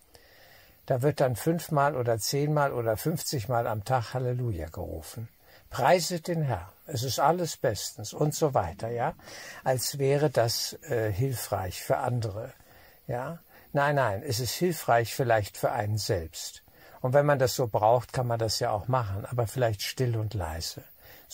Da 0.86 1.02
wird 1.02 1.20
dann 1.20 1.34
fünfmal 1.34 1.96
oder 1.96 2.18
zehnmal 2.18 2.72
oder 2.72 2.96
fünfzigmal 2.96 3.66
am 3.66 3.84
Tag 3.84 4.14
Halleluja 4.14 4.68
gerufen. 4.68 5.28
Preiset 5.68 6.28
den 6.28 6.42
Herrn, 6.42 6.68
es 6.86 7.02
ist 7.02 7.18
alles 7.18 7.56
bestens 7.56 8.12
und 8.12 8.34
so 8.34 8.54
weiter, 8.54 8.90
ja, 8.90 9.14
als 9.62 9.98
wäre 9.98 10.30
das 10.30 10.74
äh, 10.82 11.12
hilfreich 11.12 11.82
für 11.82 11.98
andere, 11.98 12.52
ja. 13.06 13.38
Nein, 13.72 13.96
nein, 13.96 14.22
es 14.22 14.38
ist 14.38 14.52
hilfreich 14.52 15.14
vielleicht 15.14 15.56
für 15.56 15.72
einen 15.72 15.98
selbst. 15.98 16.62
Und 17.00 17.12
wenn 17.12 17.26
man 17.26 17.40
das 17.40 17.56
so 17.56 17.66
braucht, 17.66 18.12
kann 18.12 18.28
man 18.28 18.38
das 18.38 18.60
ja 18.60 18.70
auch 18.70 18.86
machen, 18.86 19.26
aber 19.26 19.48
vielleicht 19.48 19.82
still 19.82 20.16
und 20.16 20.32
leise 20.32 20.84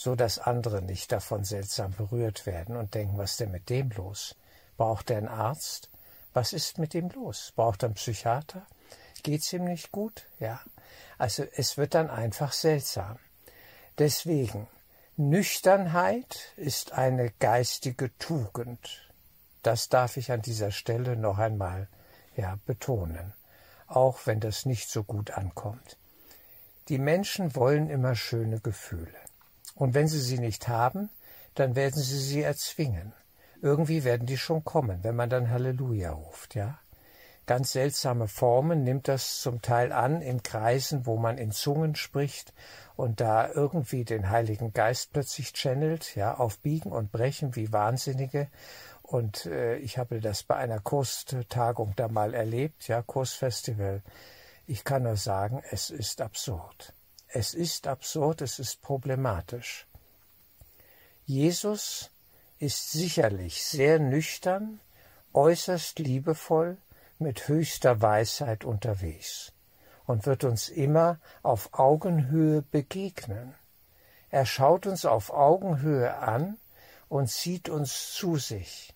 so 0.01 0.15
dass 0.15 0.39
andere 0.39 0.81
nicht 0.81 1.11
davon 1.11 1.43
seltsam 1.43 1.93
berührt 1.93 2.47
werden 2.47 2.75
und 2.75 2.95
denken, 2.95 3.19
was 3.19 3.31
ist 3.31 3.39
denn 3.41 3.51
mit 3.51 3.69
dem 3.69 3.91
los? 3.91 4.35
Braucht 4.75 5.11
er 5.11 5.17
einen 5.17 5.27
Arzt? 5.27 5.91
Was 6.33 6.53
ist 6.53 6.79
mit 6.79 6.95
ihm 6.95 7.09
los? 7.09 7.53
Braucht 7.55 7.83
er 7.83 7.89
einen 7.89 7.95
Psychiater? 7.95 8.65
Geht's 9.21 9.53
ihm 9.53 9.65
nicht 9.65 9.91
gut? 9.91 10.25
Ja. 10.39 10.59
Also 11.19 11.45
es 11.55 11.77
wird 11.77 11.93
dann 11.93 12.09
einfach 12.09 12.51
seltsam. 12.51 13.19
Deswegen, 13.99 14.67
Nüchternheit 15.29 16.51
ist 16.55 16.93
eine 16.93 17.29
geistige 17.29 18.09
Tugend. 18.17 19.13
Das 19.61 19.87
darf 19.87 20.17
ich 20.17 20.31
an 20.31 20.41
dieser 20.41 20.71
Stelle 20.71 21.15
noch 21.15 21.37
einmal 21.37 21.87
ja, 22.35 22.57
betonen, 22.65 23.33
auch 23.85 24.25
wenn 24.25 24.39
das 24.39 24.65
nicht 24.65 24.89
so 24.89 25.03
gut 25.03 25.29
ankommt. 25.29 25.97
Die 26.89 26.97
Menschen 26.97 27.55
wollen 27.55 27.87
immer 27.91 28.15
schöne 28.15 28.61
Gefühle. 28.61 29.13
Und 29.75 29.93
wenn 29.93 30.07
sie 30.07 30.19
sie 30.19 30.39
nicht 30.39 30.67
haben, 30.67 31.11
dann 31.53 31.75
werden 31.75 32.01
sie 32.01 32.19
sie 32.19 32.41
erzwingen. 32.41 33.13
Irgendwie 33.61 34.03
werden 34.03 34.25
die 34.25 34.39
schon 34.39 34.63
kommen, 34.63 35.03
wenn 35.03 35.15
man 35.15 35.29
dann 35.29 35.51
Halleluja 35.51 36.13
ruft, 36.13 36.55
ja. 36.55 36.79
Ganz 37.47 37.71
seltsame 37.71 38.27
Formen 38.27 38.83
nimmt 38.83 39.07
das 39.07 39.41
zum 39.41 39.61
Teil 39.61 39.91
an 39.91 40.21
in 40.21 40.43
Kreisen, 40.43 41.05
wo 41.05 41.17
man 41.17 41.37
in 41.37 41.51
Zungen 41.51 41.95
spricht 41.95 42.53
und 42.95 43.19
da 43.19 43.51
irgendwie 43.51 44.05
den 44.05 44.29
Heiligen 44.29 44.73
Geist 44.73 45.11
plötzlich 45.11 45.53
channelt, 45.53 46.15
ja, 46.15 46.35
auf 46.35 46.59
Biegen 46.59 46.91
und 46.91 47.11
Brechen 47.11 47.55
wie 47.55 47.73
Wahnsinnige. 47.73 48.47
Und 49.01 49.47
äh, 49.47 49.77
ich 49.77 49.97
habe 49.97 50.21
das 50.21 50.43
bei 50.43 50.55
einer 50.55 50.79
Kurstagung 50.79 51.93
da 51.95 52.07
mal 52.07 52.33
erlebt, 52.33 52.87
ja, 52.87 53.01
Kursfestival. 53.01 54.01
Ich 54.67 54.83
kann 54.83 55.03
nur 55.03 55.17
sagen, 55.17 55.63
es 55.71 55.89
ist 55.89 56.21
absurd. 56.21 56.93
Es 57.27 57.53
ist 57.53 57.87
absurd, 57.87 58.41
es 58.41 58.59
ist 58.59 58.81
problematisch. 58.81 59.87
Jesus 61.25 62.11
ist 62.59 62.91
sicherlich 62.91 63.63
sehr 63.63 63.99
nüchtern, 63.99 64.79
äußerst 65.33 65.99
liebevoll, 65.99 66.77
mit 67.21 67.47
höchster 67.47 68.01
Weisheit 68.01 68.65
unterwegs 68.65 69.53
und 70.05 70.25
wird 70.25 70.43
uns 70.43 70.69
immer 70.69 71.19
auf 71.43 71.69
Augenhöhe 71.73 72.61
begegnen. 72.61 73.55
Er 74.29 74.45
schaut 74.45 74.87
uns 74.87 75.05
auf 75.05 75.31
Augenhöhe 75.31 76.17
an 76.17 76.57
und 77.07 77.29
zieht 77.29 77.69
uns 77.69 78.13
zu 78.13 78.37
sich, 78.37 78.93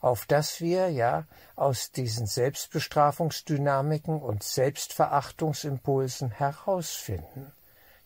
auf 0.00 0.26
dass 0.26 0.60
wir 0.60 0.90
ja 0.90 1.24
aus 1.56 1.92
diesen 1.92 2.26
Selbstbestrafungsdynamiken 2.26 4.20
und 4.20 4.42
Selbstverachtungsimpulsen 4.42 6.30
herausfinden. 6.30 7.52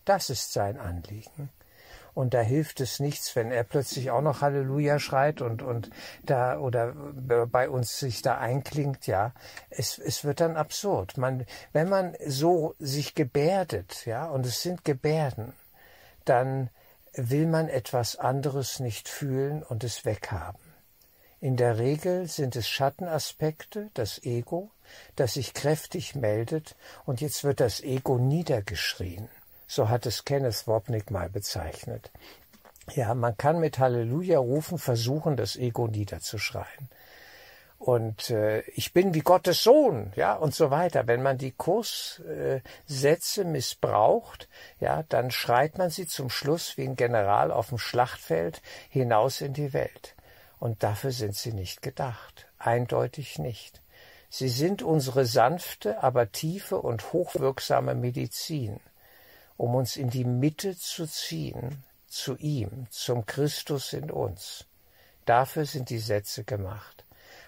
Das 0.04 0.30
ist 0.30 0.52
sein 0.52 0.78
Anliegen. 0.78 1.50
Und 2.14 2.32
da 2.32 2.40
hilft 2.40 2.80
es 2.80 3.00
nichts, 3.00 3.34
wenn 3.34 3.50
er 3.50 3.64
plötzlich 3.64 4.10
auch 4.10 4.20
noch 4.20 4.40
Halleluja 4.40 5.00
schreit 5.00 5.40
und, 5.40 5.62
und 5.62 5.90
da 6.22 6.58
oder 6.58 6.92
bei 6.92 7.68
uns 7.68 7.98
sich 7.98 8.22
da 8.22 8.38
einklingt, 8.38 9.06
ja. 9.06 9.32
Es, 9.68 9.98
es 9.98 10.24
wird 10.24 10.40
dann 10.40 10.56
absurd. 10.56 11.18
Man, 11.18 11.44
wenn 11.72 11.88
man 11.88 12.16
so 12.24 12.74
sich 12.78 13.14
gebärdet, 13.14 14.06
ja, 14.06 14.26
und 14.26 14.46
es 14.46 14.62
sind 14.62 14.84
Gebärden, 14.84 15.52
dann 16.24 16.70
will 17.12 17.46
man 17.46 17.68
etwas 17.68 18.16
anderes 18.16 18.80
nicht 18.80 19.08
fühlen 19.08 19.62
und 19.62 19.84
es 19.84 20.04
weghaben. 20.04 20.60
In 21.40 21.56
der 21.56 21.78
Regel 21.78 22.26
sind 22.26 22.56
es 22.56 22.68
Schattenaspekte, 22.68 23.90
das 23.92 24.22
Ego, 24.22 24.70
das 25.14 25.34
sich 25.34 25.52
kräftig 25.52 26.14
meldet, 26.14 26.74
und 27.04 27.20
jetzt 27.20 27.44
wird 27.44 27.60
das 27.60 27.82
Ego 27.82 28.18
niedergeschrien. 28.18 29.28
So 29.66 29.88
hat 29.88 30.06
es 30.06 30.24
Kenneth 30.24 30.66
Wapnick 30.66 31.10
mal 31.10 31.30
bezeichnet. 31.30 32.10
Ja, 32.92 33.14
man 33.14 33.36
kann 33.36 33.60
mit 33.60 33.78
Halleluja 33.78 34.38
rufen 34.38 34.78
versuchen, 34.78 35.36
das 35.36 35.56
Ego 35.56 35.86
niederzuschreien. 35.86 36.88
Und 37.78 38.30
äh, 38.30 38.60
ich 38.70 38.92
bin 38.92 39.14
wie 39.14 39.20
Gottes 39.20 39.62
Sohn, 39.62 40.12
ja, 40.16 40.34
und 40.34 40.54
so 40.54 40.70
weiter. 40.70 41.06
Wenn 41.06 41.22
man 41.22 41.38
die 41.38 41.52
Kurssätze 41.52 43.42
äh, 43.42 43.44
missbraucht, 43.44 44.48
ja, 44.80 45.02
dann 45.08 45.30
schreit 45.30 45.76
man 45.76 45.90
sie 45.90 46.06
zum 46.06 46.30
Schluss 46.30 46.76
wie 46.76 46.84
ein 46.84 46.96
General 46.96 47.50
auf 47.50 47.68
dem 47.68 47.78
Schlachtfeld 47.78 48.62
hinaus 48.88 49.40
in 49.40 49.52
die 49.52 49.72
Welt. 49.72 50.14
Und 50.58 50.82
dafür 50.82 51.10
sind 51.10 51.36
sie 51.36 51.52
nicht 51.52 51.82
gedacht. 51.82 52.46
Eindeutig 52.58 53.38
nicht. 53.38 53.82
Sie 54.30 54.48
sind 54.48 54.82
unsere 54.82 55.26
sanfte, 55.26 56.02
aber 56.02 56.32
tiefe 56.32 56.78
und 56.78 57.12
hochwirksame 57.12 57.94
Medizin 57.94 58.80
um 59.56 59.74
uns 59.74 59.96
in 59.96 60.10
die 60.10 60.24
Mitte 60.24 60.76
zu 60.76 61.06
ziehen, 61.06 61.82
zu 62.06 62.36
ihm, 62.36 62.86
zum 62.90 63.26
Christus 63.26 63.92
in 63.92 64.10
uns. 64.10 64.66
Dafür 65.24 65.64
sind 65.64 65.90
die 65.90 65.98
Sätze 65.98 66.44
gemacht, 66.44 67.04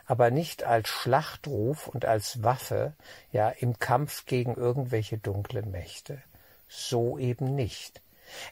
aber 0.07 0.31
nicht 0.31 0.65
als 0.65 0.89
Schlachtruf 0.89 1.89
und 1.89 2.05
als 2.05 2.43
Waffe, 2.43 2.95
ja, 3.33 3.51
im 3.51 3.79
Kampf 3.79 4.27
gegen 4.27 4.55
irgendwelche 4.55 5.19
dunklen 5.19 5.71
Mächte. 5.71 6.23
So 6.69 7.19
eben 7.19 7.55
nicht. 7.55 8.01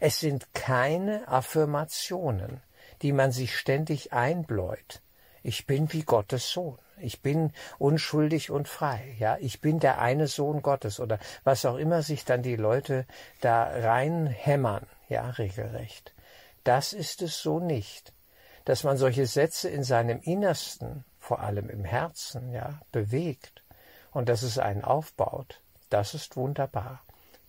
Es 0.00 0.20
sind 0.20 0.54
keine 0.54 1.26
Affirmationen, 1.28 2.60
die 3.02 3.12
man 3.12 3.32
sich 3.32 3.56
ständig 3.56 4.12
einbläut. 4.12 5.00
Ich 5.44 5.66
bin 5.66 5.92
wie 5.92 6.04
Gottes 6.04 6.50
Sohn. 6.50 6.78
Ich 6.96 7.20
bin 7.20 7.52
unschuldig 7.78 8.50
und 8.50 8.66
frei. 8.66 9.14
Ja, 9.18 9.36
ich 9.38 9.60
bin 9.60 9.78
der 9.78 10.00
eine 10.00 10.26
Sohn 10.26 10.62
Gottes 10.62 11.00
oder 11.00 11.18
was 11.44 11.66
auch 11.66 11.76
immer 11.76 12.02
sich 12.02 12.24
dann 12.24 12.42
die 12.42 12.56
Leute 12.56 13.04
da 13.42 13.64
reinhämmern. 13.64 14.86
Ja, 15.10 15.28
regelrecht. 15.28 16.14
Das 16.64 16.94
ist 16.94 17.20
es 17.20 17.42
so 17.42 17.60
nicht. 17.60 18.14
Dass 18.64 18.84
man 18.84 18.96
solche 18.96 19.26
Sätze 19.26 19.68
in 19.68 19.84
seinem 19.84 20.22
Innersten, 20.22 21.04
vor 21.20 21.40
allem 21.40 21.68
im 21.68 21.84
Herzen, 21.84 22.50
ja, 22.50 22.80
bewegt 22.90 23.62
und 24.12 24.30
dass 24.30 24.42
es 24.42 24.58
einen 24.58 24.82
aufbaut. 24.82 25.60
Das 25.90 26.14
ist 26.14 26.38
wunderbar. 26.38 27.02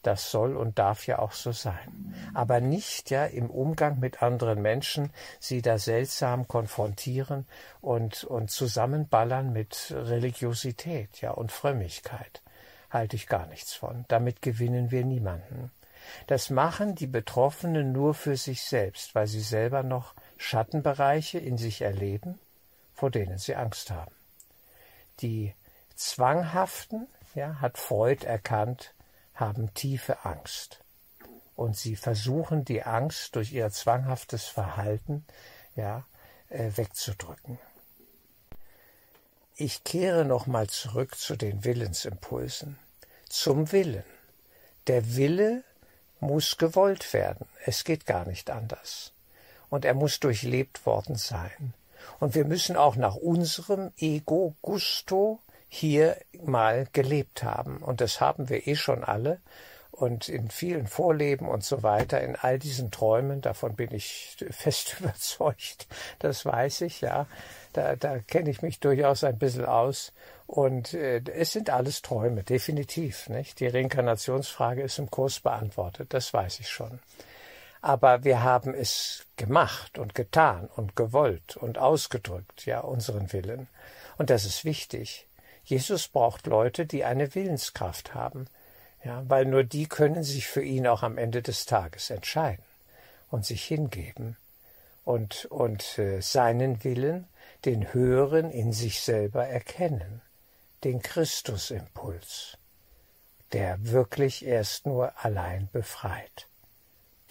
Das 0.05 0.29
soll 0.29 0.55
und 0.55 0.77
darf 0.77 1.07
ja 1.07 1.17
auch 1.17 1.31
so 1.31 1.51
sein. 1.51 2.13
Aber 2.35 2.61
nicht 2.61 3.09
ja 3.09 3.25
im 3.25 3.49
Umgang 3.49 3.99
mit 3.99 4.21
anderen 4.21 4.61
Menschen 4.61 5.09
sie 5.39 5.63
da 5.63 5.79
seltsam 5.79 6.47
konfrontieren 6.47 7.47
und, 7.81 8.23
und 8.23 8.51
zusammenballern 8.51 9.51
mit 9.51 9.91
Religiosität, 9.95 11.21
ja, 11.21 11.31
und 11.31 11.51
Frömmigkeit. 11.51 12.43
Halte 12.91 13.15
ich 13.15 13.25
gar 13.25 13.47
nichts 13.47 13.73
von. 13.73 14.05
Damit 14.07 14.43
gewinnen 14.43 14.91
wir 14.91 15.03
niemanden. 15.03 15.71
Das 16.27 16.51
machen 16.51 16.93
die 16.93 17.07
Betroffenen 17.07 17.91
nur 17.91 18.13
für 18.13 18.37
sich 18.37 18.61
selbst, 18.61 19.15
weil 19.15 19.25
sie 19.25 19.41
selber 19.41 19.81
noch 19.81 20.13
Schattenbereiche 20.37 21.39
in 21.39 21.57
sich 21.57 21.81
erleben, 21.81 22.37
vor 22.93 23.09
denen 23.09 23.39
sie 23.39 23.55
Angst 23.55 23.89
haben. 23.89 24.13
Die 25.21 25.55
Zwanghaften, 25.95 27.07
ja, 27.33 27.59
hat 27.59 27.79
Freud 27.79 28.23
erkannt, 28.23 28.93
haben 29.35 29.73
tiefe 29.73 30.25
Angst. 30.25 30.79
Und 31.55 31.77
sie 31.77 31.95
versuchen 31.95 32.65
die 32.65 32.83
Angst 32.83 33.35
durch 33.35 33.53
ihr 33.53 33.69
zwanghaftes 33.69 34.45
Verhalten, 34.45 35.25
ja, 35.75 36.05
äh, 36.49 36.71
wegzudrücken. 36.75 37.59
Ich 39.55 39.85
kehre 39.85 40.25
nochmal 40.25 40.67
zurück 40.67 41.15
zu 41.15 41.37
den 41.37 41.63
Willensimpulsen. 41.63 42.77
Zum 43.29 43.71
Willen. 43.71 44.03
Der 44.87 45.15
Wille 45.15 45.63
muss 46.19 46.57
gewollt 46.57 47.13
werden. 47.13 47.47
Es 47.65 47.85
geht 47.85 48.05
gar 48.05 48.25
nicht 48.25 48.49
anders. 48.49 49.13
Und 49.69 49.85
er 49.85 49.93
muss 49.93 50.19
durchlebt 50.19 50.85
worden 50.85 51.15
sein. 51.15 51.73
Und 52.19 52.35
wir 52.35 52.45
müssen 52.45 52.75
auch 52.75 52.97
nach 52.97 53.15
unserem 53.15 53.91
Ego 53.97 54.55
Gusto 54.61 55.39
hier 55.75 56.17
mal 56.43 56.87
gelebt 56.93 57.43
haben. 57.43 57.77
Und 57.77 58.01
das 58.01 58.21
haben 58.21 58.49
wir 58.49 58.67
eh 58.67 58.75
schon 58.75 59.03
alle 59.03 59.39
und 59.95 60.27
in 60.27 60.49
vielen 60.49 60.87
Vorleben 60.87 61.47
und 61.47 61.63
so 61.63 61.81
weiter, 61.81 62.19
in 62.21 62.35
all 62.35 62.59
diesen 62.59 62.91
Träumen, 62.91 63.41
davon 63.41 63.75
bin 63.75 63.93
ich 63.93 64.35
fest 64.49 64.97
überzeugt, 64.99 65.87
das 66.19 66.45
weiß 66.45 66.81
ich, 66.81 67.01
ja, 67.01 67.27
da, 67.73 67.95
da 67.95 68.19
kenne 68.19 68.49
ich 68.49 68.61
mich 68.61 68.79
durchaus 68.79 69.23
ein 69.23 69.37
bisschen 69.37 69.65
aus 69.65 70.11
und 70.47 70.93
äh, 70.93 71.21
es 71.33 71.53
sind 71.53 71.69
alles 71.69 72.01
Träume, 72.01 72.43
definitiv, 72.43 73.29
nicht? 73.29 73.59
Die 73.59 73.67
Reinkarnationsfrage 73.67 74.81
ist 74.81 74.99
im 74.99 75.09
Kurs 75.09 75.39
beantwortet, 75.39 76.13
das 76.13 76.33
weiß 76.33 76.59
ich 76.59 76.69
schon. 76.69 76.99
Aber 77.81 78.23
wir 78.23 78.43
haben 78.43 78.73
es 78.73 79.25
gemacht 79.37 79.97
und 79.97 80.15
getan 80.15 80.69
und 80.75 80.95
gewollt 80.95 81.55
und 81.55 81.77
ausgedrückt, 81.77 82.65
ja, 82.65 82.79
unseren 82.79 83.31
Willen. 83.31 83.67
Und 84.17 84.29
das 84.29 84.45
ist 84.45 84.65
wichtig. 84.65 85.24
Jesus 85.65 86.07
braucht 86.07 86.47
Leute, 86.47 86.85
die 86.85 87.03
eine 87.03 87.33
Willenskraft 87.33 88.13
haben, 88.13 88.45
ja, 89.03 89.23
weil 89.27 89.45
nur 89.45 89.63
die 89.63 89.87
können 89.87 90.23
sich 90.23 90.47
für 90.47 90.63
ihn 90.63 90.87
auch 90.87 91.03
am 91.03 91.17
Ende 91.17 91.41
des 91.41 91.65
Tages 91.65 92.09
entscheiden 92.09 92.63
und 93.29 93.45
sich 93.45 93.65
hingeben 93.65 94.37
und, 95.03 95.45
und 95.45 95.97
äh, 95.97 96.21
seinen 96.21 96.83
Willen, 96.83 97.27
den 97.65 97.93
höheren 97.93 98.51
in 98.51 98.73
sich 98.73 99.01
selber 99.01 99.47
erkennen, 99.47 100.21
den 100.83 101.01
Christusimpuls, 101.01 102.57
der 103.53 103.83
wirklich 103.91 104.45
erst 104.45 104.85
nur 104.85 105.13
allein 105.23 105.67
befreit. 105.71 106.47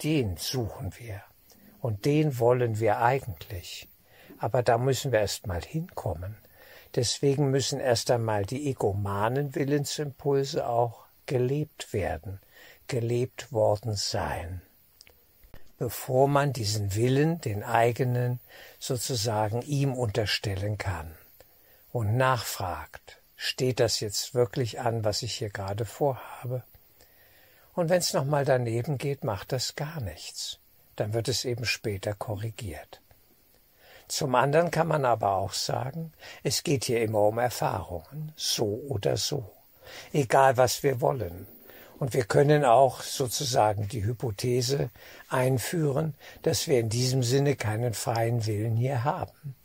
Den 0.03 0.35
suchen 0.35 0.93
wir 0.97 1.21
und 1.79 2.03
den 2.03 2.37
wollen 2.37 2.79
wir 2.79 2.99
eigentlich. 2.99 3.87
Aber 4.39 4.61
da 4.61 4.77
müssen 4.77 5.13
wir 5.13 5.19
erst 5.19 5.47
mal 5.47 5.61
hinkommen. 5.61 6.35
Deswegen 6.95 7.51
müssen 7.51 7.79
erst 7.81 8.09
einmal 8.09 8.45
die 8.45 8.69
egomanen 8.69 9.53
Willensimpulse 9.53 10.67
auch 10.67 11.05
gelebt 11.25 11.91
werden, 11.91 12.39
gelebt 12.87 13.51
worden 13.51 13.95
sein, 13.95 14.61
bevor 15.77 16.27
man 16.27 16.53
diesen 16.53 16.95
Willen, 16.95 17.41
den 17.41 17.63
eigenen, 17.63 18.39
sozusagen 18.79 19.61
ihm 19.63 19.93
unterstellen 19.93 20.77
kann 20.77 21.15
und 21.91 22.15
nachfragt, 22.15 23.19
steht 23.35 23.79
das 23.79 23.99
jetzt 23.99 24.33
wirklich 24.33 24.79
an, 24.79 25.03
was 25.03 25.21
ich 25.21 25.35
hier 25.35 25.49
gerade 25.49 25.85
vorhabe? 25.85 26.63
Und 27.73 27.89
wenn 27.89 27.99
es 27.99 28.13
nochmal 28.13 28.45
daneben 28.45 28.97
geht, 28.97 29.25
macht 29.25 29.51
das 29.51 29.75
gar 29.75 29.99
nichts. 29.99 30.59
Dann 30.95 31.13
wird 31.13 31.27
es 31.27 31.43
eben 31.43 31.65
später 31.65 32.13
korrigiert. 32.13 33.01
Zum 34.07 34.35
anderen 34.35 34.71
kann 34.71 34.87
man 34.87 35.05
aber 35.05 35.35
auch 35.35 35.53
sagen, 35.53 36.13
es 36.43 36.63
geht 36.63 36.85
hier 36.85 37.01
immer 37.01 37.21
um 37.21 37.39
Erfahrungen, 37.39 38.31
so 38.35 38.81
oder 38.87 39.17
so 39.17 39.55
egal 40.13 40.57
was 40.57 40.83
wir 40.83 41.01
wollen. 41.01 41.47
Und 41.97 42.13
wir 42.13 42.25
können 42.25 42.65
auch 42.65 43.01
sozusagen 43.01 43.87
die 43.87 44.03
Hypothese 44.03 44.89
einführen, 45.29 46.13
dass 46.41 46.67
wir 46.67 46.79
in 46.79 46.89
diesem 46.89 47.23
Sinne 47.23 47.55
keinen 47.55 47.93
freien 47.93 48.45
Willen 48.45 48.75
hier 48.75 49.05
haben. 49.05 49.55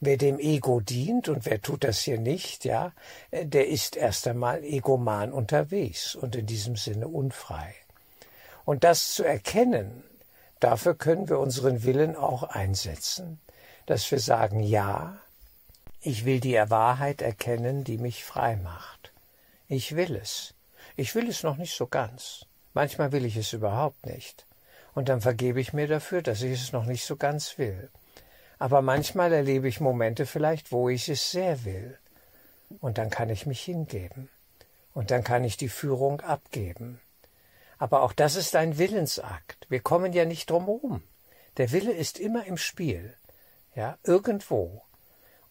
Wer 0.00 0.16
dem 0.16 0.38
Ego 0.38 0.80
dient 0.80 1.28
und 1.28 1.44
wer 1.44 1.60
tut 1.60 1.84
das 1.84 2.00
hier 2.00 2.18
nicht, 2.18 2.64
ja, 2.64 2.92
der 3.30 3.68
ist 3.68 3.96
erst 3.96 4.26
einmal 4.26 4.62
egoman 4.64 5.32
unterwegs 5.32 6.14
und 6.14 6.36
in 6.36 6.46
diesem 6.46 6.76
Sinne 6.76 7.08
unfrei. 7.08 7.74
Und 8.64 8.84
das 8.84 9.12
zu 9.12 9.24
erkennen, 9.24 10.02
dafür 10.60 10.94
können 10.94 11.28
wir 11.28 11.38
unseren 11.38 11.82
Willen 11.82 12.16
auch 12.16 12.42
einsetzen, 12.42 13.38
dass 13.86 14.10
wir 14.10 14.20
sagen, 14.20 14.60
ja, 14.60 15.18
ich 16.00 16.24
will 16.24 16.40
die 16.40 16.54
Wahrheit 16.54 17.22
erkennen, 17.22 17.84
die 17.84 17.98
mich 17.98 18.24
frei 18.24 18.56
macht. 18.56 19.12
Ich 19.68 19.96
will 19.96 20.14
es. 20.16 20.54
Ich 20.96 21.14
will 21.14 21.28
es 21.28 21.42
noch 21.42 21.56
nicht 21.56 21.74
so 21.74 21.86
ganz. 21.86 22.46
Manchmal 22.74 23.12
will 23.12 23.24
ich 23.24 23.36
es 23.36 23.52
überhaupt 23.52 24.06
nicht. 24.06 24.46
Und 24.94 25.08
dann 25.08 25.20
vergebe 25.20 25.60
ich 25.60 25.72
mir 25.72 25.86
dafür, 25.86 26.22
dass 26.22 26.42
ich 26.42 26.60
es 26.60 26.72
noch 26.72 26.84
nicht 26.84 27.04
so 27.04 27.16
ganz 27.16 27.58
will. 27.58 27.90
Aber 28.58 28.82
manchmal 28.82 29.32
erlebe 29.32 29.68
ich 29.68 29.80
Momente 29.80 30.26
vielleicht, 30.26 30.72
wo 30.72 30.88
ich 30.88 31.08
es 31.08 31.30
sehr 31.30 31.64
will. 31.64 31.98
Und 32.80 32.98
dann 32.98 33.10
kann 33.10 33.28
ich 33.28 33.46
mich 33.46 33.62
hingeben. 33.62 34.28
Und 34.94 35.10
dann 35.10 35.22
kann 35.22 35.44
ich 35.44 35.56
die 35.56 35.68
Führung 35.68 36.20
abgeben. 36.20 37.00
Aber 37.78 38.02
auch 38.02 38.12
das 38.12 38.36
ist 38.36 38.56
ein 38.56 38.78
Willensakt. 38.78 39.66
Wir 39.68 39.80
kommen 39.80 40.12
ja 40.12 40.24
nicht 40.24 40.48
drum 40.48 40.64
herum. 40.64 41.02
Der 41.58 41.72
Wille 41.72 41.92
ist 41.92 42.18
immer 42.18 42.46
im 42.46 42.56
Spiel. 42.56 43.14
Ja, 43.76 43.98
irgendwo. 44.04 44.82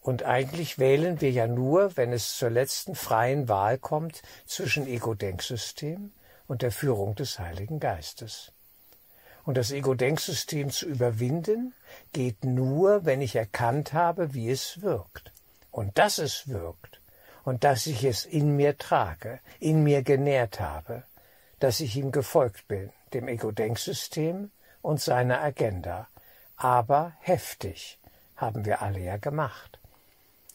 Und 0.02 0.24
eigentlich 0.24 0.80
wählen 0.80 1.22
wir 1.22 1.30
ja 1.30 1.46
nur, 1.46 1.96
wenn 1.96 2.12
es 2.12 2.36
zur 2.36 2.50
letzten 2.50 2.96
freien 2.96 3.48
Wahl 3.48 3.78
kommt, 3.78 4.24
zwischen 4.48 4.88
Ego-Denksystem 4.88 6.12
und 6.48 6.64
der 6.64 6.72
Führung 6.72 7.14
des 7.14 7.38
Heiligen 7.38 7.80
Geistes. 7.80 8.52
Und 9.44 9.58
das 9.58 9.72
Ego-Denksystem 9.72 10.72
zu 10.72 10.88
überwinden, 10.88 11.76
geht 12.14 12.44
nur, 12.44 13.06
wenn 13.06 13.22
ich 13.22 13.36
erkannt 13.36 13.94
habe, 13.94 14.34
wie 14.34 14.50
es 14.50 14.82
wirkt. 14.82 15.32
Und 15.70 16.00
dass 16.00 16.18
es 16.18 16.48
wirkt. 16.48 17.02
Und 17.44 17.64
dass 17.64 17.86
ich 17.86 18.04
es 18.04 18.26
in 18.26 18.56
mir 18.56 18.76
trage, 18.80 19.40
in 19.60 19.84
mir 19.84 20.02
genährt 20.02 20.60
habe. 20.60 21.04
Dass 21.60 21.80
ich 21.80 21.96
ihm 21.96 22.12
gefolgt 22.12 22.68
bin, 22.68 22.90
dem 23.14 23.28
Ego-Denksystem 23.28 24.50
und 24.82 25.00
seiner 25.00 25.42
Agenda. 25.44 26.08
Aber 26.58 27.14
heftig 27.20 28.00
haben 28.36 28.66
wir 28.66 28.82
alle 28.82 29.00
ja 29.00 29.18
gemacht. 29.18 29.80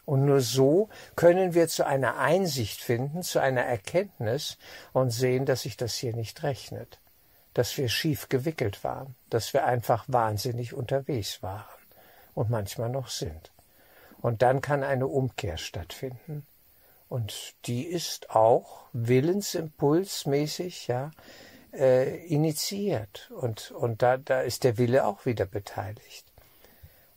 Und 0.05 0.25
nur 0.25 0.41
so 0.41 0.89
können 1.15 1.55
wir 1.55 1.69
zu 1.69 1.87
einer 1.87 2.19
Einsicht 2.19 2.81
finden, 2.81 3.23
zu 3.23 3.39
einer 3.39 3.63
Erkenntnis 3.63 4.59
und 4.93 5.11
sehen, 5.11 5.47
dass 5.47 5.63
sich 5.63 5.77
das 5.77 5.95
hier 5.95 6.15
nicht 6.15 6.43
rechnet, 6.43 6.99
dass 7.55 7.77
wir 7.77 7.89
schief 7.89 8.29
gewickelt 8.29 8.83
waren, 8.83 9.15
dass 9.29 9.53
wir 9.53 9.65
einfach 9.65 10.05
wahnsinnig 10.09 10.75
unterwegs 10.75 11.43
waren 11.43 11.65
und 12.35 12.51
manchmal 12.51 12.89
noch 12.89 13.09
sind. 13.09 13.53
Und 14.21 14.43
dann 14.43 14.61
kann 14.61 14.83
eine 14.83 15.07
Umkehr 15.07 15.57
stattfinden. 15.57 16.47
Und 17.09 17.55
die 17.67 17.85
ist 17.85 18.31
auch 18.31 18.85
willensimpulsmäßig, 18.93 20.87
ja, 20.89 21.11
äh, 21.73 22.27
initiiert. 22.27 23.31
Und, 23.31 23.71
und 23.73 24.03
da, 24.03 24.17
da 24.17 24.41
ist 24.41 24.65
der 24.65 24.79
Wille 24.79 25.07
auch 25.07 25.27
wieder 25.27 25.47
beteiligt. 25.47 26.30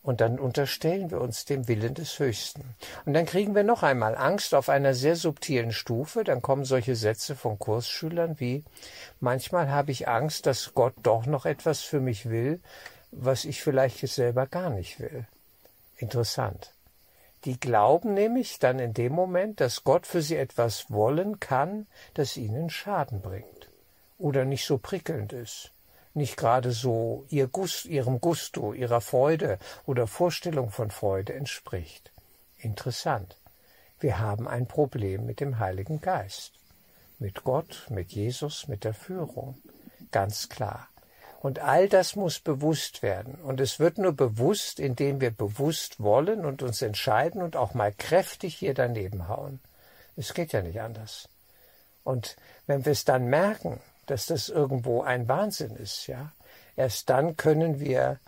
Und 0.04 0.20
dann 0.20 0.38
unterstellen 0.38 1.12
wir 1.12 1.22
uns 1.22 1.46
dem 1.46 1.70
Willen 1.70 1.94
des 1.94 2.20
Höchsten. 2.20 2.76
Und 3.06 3.14
dann 3.14 3.26
kriegen 3.26 3.56
wir 3.56 3.64
noch 3.64 3.84
einmal 3.84 4.18
Angst 4.18 4.54
auf 4.54 4.68
einer 4.68 4.94
sehr 4.94 5.16
subtilen 5.16 5.72
Stufe. 5.72 6.26
Dann 6.26 6.42
kommen 6.42 6.66
solche 6.66 6.98
Sätze 6.98 7.36
von 7.36 7.58
Kursschülern 7.58 8.38
wie, 8.40 8.66
manchmal 9.22 9.70
habe 9.70 9.92
ich 9.92 10.10
Angst, 10.10 10.46
dass 10.46 10.74
Gott 10.74 10.94
doch 11.04 11.26
noch 11.26 11.46
etwas 11.46 11.82
für 11.82 12.02
mich 12.02 12.30
will, 12.30 12.60
was 13.12 13.46
ich 13.46 13.62
vielleicht 13.62 14.00
selber 14.00 14.46
gar 14.46 14.70
nicht 14.70 15.00
will. 15.00 15.26
Interessant. 15.96 16.74
Die 17.46 17.58
glauben 17.58 18.14
nämlich 18.14 18.60
dann 18.60 18.80
in 18.80 18.94
dem 18.94 19.14
Moment, 19.14 19.62
dass 19.62 19.86
Gott 19.86 20.06
für 20.06 20.22
sie 20.22 20.36
etwas 20.36 20.92
wollen 20.92 21.40
kann, 21.40 21.88
das 22.14 22.36
ihnen 22.36 22.70
Schaden 22.70 23.22
bringt 23.22 23.70
oder 24.18 24.44
nicht 24.44 24.66
so 24.66 24.78
prickelnd 24.78 25.32
ist 25.34 25.73
nicht 26.14 26.38
gerade 26.38 26.72
so 26.72 27.26
ihr 27.30 27.48
Gust, 27.48 27.86
ihrem 27.86 28.22
Gusto, 28.22 28.74
ihrer 28.74 29.02
Freude 29.02 29.60
oder 29.86 30.08
Vorstellung 30.08 30.70
von 30.70 30.92
Freude 30.92 31.34
entspricht. 31.34 32.12
Interessant. 32.58 33.38
Wir 34.00 34.20
haben 34.20 34.48
ein 34.48 34.68
Problem 34.68 35.26
mit 35.26 35.40
dem 35.40 35.60
Heiligen 35.60 36.02
Geist. 36.02 36.54
Mit 37.20 37.44
Gott, 37.44 37.88
mit 37.90 38.12
Jesus, 38.12 38.68
mit 38.68 38.84
der 38.84 38.94
Führung. 38.94 39.58
Ganz 40.12 40.50
klar. 40.50 40.88
Und 41.40 41.60
all 41.60 41.90
das 41.90 42.16
muss 42.16 42.40
bewusst 42.40 43.02
werden. 43.04 43.36
Und 43.36 43.60
es 43.60 43.80
wird 43.80 43.98
nur 43.98 44.14
bewusst, 44.14 44.80
indem 44.80 45.20
wir 45.20 45.32
bewusst 45.32 46.00
wollen 46.02 46.46
und 46.46 46.64
uns 46.64 46.82
entscheiden 46.82 47.42
und 47.42 47.56
auch 47.56 47.74
mal 47.74 47.94
kräftig 47.94 48.56
hier 48.56 48.74
daneben 48.74 49.28
hauen. 49.28 49.60
Es 50.16 50.34
geht 50.34 50.54
ja 50.54 50.62
nicht 50.62 50.80
anders. 50.80 51.28
Und 52.04 52.36
wenn 52.68 52.86
wir 52.86 52.92
es 52.92 53.04
dann 53.04 53.26
merken, 53.26 53.82
dass 54.06 54.28
das 54.28 54.50
irgendwo 54.50 55.02
ein 55.02 55.28
Wahnsinn 55.28 55.76
ist, 55.76 56.08
ja. 56.08 56.32
Erst 56.76 57.10
dann 57.10 57.38
können 57.38 57.80
wir 57.80 58.20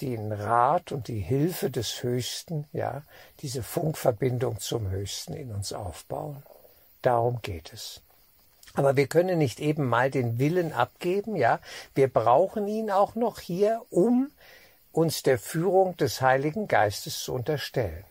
den 0.00 0.32
Rat 0.32 0.92
und 0.92 1.08
die 1.08 1.20
Hilfe 1.20 1.70
des 1.70 2.02
Höchsten, 2.02 2.66
ja, 2.72 3.02
diese 3.40 3.62
Funkverbindung 3.62 4.58
zum 4.58 4.90
Höchsten 4.90 5.34
in 5.34 5.52
uns 5.52 5.72
aufbauen. 5.72 6.42
Darum 7.02 7.40
geht 7.42 7.72
es. 7.72 8.00
Aber 8.74 8.96
wir 8.96 9.06
können 9.06 9.38
nicht 9.38 9.60
eben 9.60 9.86
mal 9.86 10.10
den 10.10 10.38
Willen 10.38 10.72
abgeben, 10.72 11.36
ja. 11.36 11.60
Wir 11.94 12.08
brauchen 12.08 12.68
ihn 12.68 12.90
auch 12.90 13.14
noch 13.14 13.38
hier, 13.38 13.82
um 13.90 14.30
uns 14.92 15.22
der 15.22 15.38
Führung 15.38 15.96
des 15.96 16.20
Heiligen 16.20 16.68
Geistes 16.68 17.20
zu 17.20 17.34
unterstellen. 17.34 18.04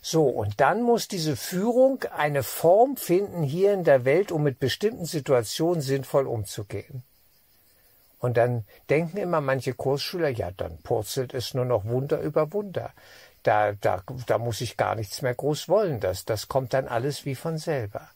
So, 0.00 0.26
und 0.26 0.60
dann 0.60 0.82
muss 0.82 1.08
diese 1.08 1.36
Führung 1.36 2.02
eine 2.16 2.42
Form 2.42 2.96
finden 2.96 3.42
hier 3.42 3.72
in 3.72 3.84
der 3.84 4.04
Welt, 4.04 4.32
um 4.32 4.42
mit 4.42 4.58
bestimmten 4.58 5.04
Situationen 5.04 5.80
sinnvoll 5.80 6.26
umzugehen. 6.26 7.02
Und 8.20 8.36
dann 8.36 8.64
denken 8.90 9.16
immer 9.18 9.40
manche 9.40 9.74
Kursschüler, 9.74 10.28
ja, 10.28 10.50
dann 10.50 10.78
purzelt 10.78 11.34
es 11.34 11.54
nur 11.54 11.64
noch 11.64 11.84
Wunder 11.84 12.20
über 12.20 12.52
Wunder. 12.52 12.92
Da, 13.44 13.72
da, 13.72 14.02
da 14.26 14.38
muss 14.38 14.60
ich 14.60 14.76
gar 14.76 14.96
nichts 14.96 15.22
mehr 15.22 15.34
groß 15.34 15.68
wollen. 15.68 16.00
Das, 16.00 16.24
das 16.24 16.48
kommt 16.48 16.74
dann 16.74 16.88
alles 16.88 17.24
wie 17.24 17.36
von 17.36 17.58
selber. 17.58 18.08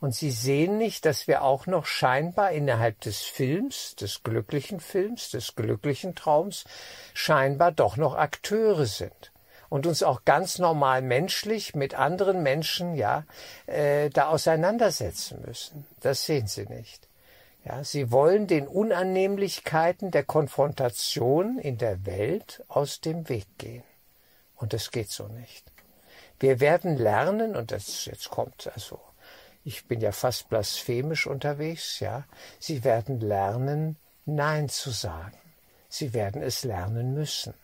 Und 0.00 0.14
sie 0.14 0.30
sehen 0.30 0.78
nicht, 0.78 1.04
dass 1.04 1.28
wir 1.28 1.42
auch 1.42 1.66
noch 1.66 1.86
scheinbar 1.86 2.52
innerhalb 2.52 3.00
des 3.00 3.22
Films, 3.22 3.94
des 3.96 4.22
glücklichen 4.22 4.80
Films, 4.80 5.30
des 5.30 5.54
glücklichen 5.54 6.14
Traums, 6.14 6.64
scheinbar 7.12 7.72
doch 7.72 7.96
noch 7.96 8.14
Akteure 8.14 8.86
sind 8.86 9.33
und 9.74 9.88
uns 9.88 10.04
auch 10.04 10.24
ganz 10.24 10.60
normal 10.60 11.02
menschlich 11.02 11.74
mit 11.74 11.96
anderen 11.96 12.44
Menschen 12.44 12.94
ja 12.94 13.24
äh, 13.66 14.08
da 14.08 14.28
auseinandersetzen 14.28 15.42
müssen. 15.44 15.84
Das 16.00 16.24
sehen 16.26 16.46
sie 16.46 16.66
nicht. 16.66 17.08
Ja, 17.64 17.82
sie 17.82 18.12
wollen 18.12 18.46
den 18.46 18.68
Unannehmlichkeiten 18.68 20.12
der 20.12 20.22
Konfrontation 20.22 21.58
in 21.58 21.76
der 21.76 22.06
Welt 22.06 22.62
aus 22.68 23.00
dem 23.00 23.28
Weg 23.28 23.46
gehen. 23.58 23.82
Und 24.54 24.74
das 24.74 24.92
geht 24.92 25.10
so 25.10 25.26
nicht. 25.26 25.64
Wir 26.38 26.60
werden 26.60 26.96
lernen, 26.96 27.56
und 27.56 27.72
das 27.72 28.04
jetzt 28.04 28.30
kommt 28.30 28.70
also 28.74 29.00
ich 29.64 29.86
bin 29.86 30.00
ja 30.00 30.12
fast 30.12 30.48
blasphemisch 30.50 31.26
unterwegs, 31.26 31.98
ja, 31.98 32.22
sie 32.60 32.84
werden 32.84 33.18
lernen, 33.18 33.96
Nein 34.24 34.68
zu 34.68 34.90
sagen. 34.90 35.36
Sie 35.88 36.14
werden 36.14 36.42
es 36.42 36.62
lernen 36.62 37.12
müssen. 37.12 37.54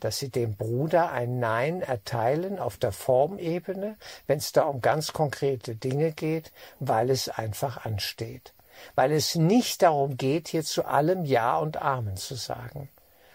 Dass 0.00 0.18
sie 0.18 0.30
dem 0.30 0.54
Bruder 0.54 1.10
ein 1.10 1.40
Nein 1.40 1.82
erteilen 1.82 2.58
auf 2.58 2.76
der 2.76 2.92
Formebene, 2.92 3.96
wenn 4.26 4.38
es 4.38 4.52
da 4.52 4.62
um 4.62 4.80
ganz 4.80 5.12
konkrete 5.12 5.74
Dinge 5.74 6.12
geht, 6.12 6.52
weil 6.78 7.10
es 7.10 7.28
einfach 7.28 7.84
ansteht. 7.84 8.52
Weil 8.94 9.12
es 9.12 9.34
nicht 9.34 9.82
darum 9.82 10.16
geht, 10.16 10.48
hier 10.48 10.64
zu 10.64 10.84
allem 10.84 11.24
Ja 11.24 11.58
und 11.58 11.78
Amen 11.78 12.16
zu 12.16 12.36
sagen 12.36 12.88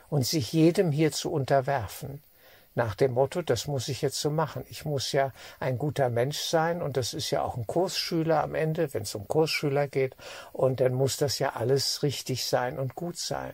und 0.10 0.26
sich 0.26 0.54
jedem 0.54 0.92
hier 0.92 1.12
zu 1.12 1.32
unterwerfen, 1.32 2.22
nach 2.76 2.96
dem 2.96 3.14
Motto, 3.14 3.42
das 3.44 3.68
muss 3.68 3.88
ich 3.88 4.02
jetzt 4.02 4.20
so 4.20 4.32
machen. 4.32 4.66
Ich 4.70 4.84
muss 4.84 5.12
ja 5.12 5.32
ein 5.60 5.78
guter 5.78 6.10
Mensch 6.10 6.40
sein 6.40 6.82
und 6.82 6.98
das 6.98 7.14
ist 7.14 7.30
ja 7.30 7.44
auch 7.44 7.56
ein 7.56 7.68
Kursschüler 7.68 8.42
am 8.42 8.56
Ende, 8.56 8.94
wenn 8.94 9.04
es 9.04 9.14
um 9.14 9.28
Kursschüler 9.28 9.88
geht, 9.88 10.16
und 10.54 10.80
dann 10.80 10.94
muss 10.94 11.18
das 11.18 11.38
ja 11.40 11.54
alles 11.54 12.02
richtig 12.02 12.46
sein 12.46 12.80
und 12.80 12.96
gut 12.96 13.18
sein. 13.18 13.54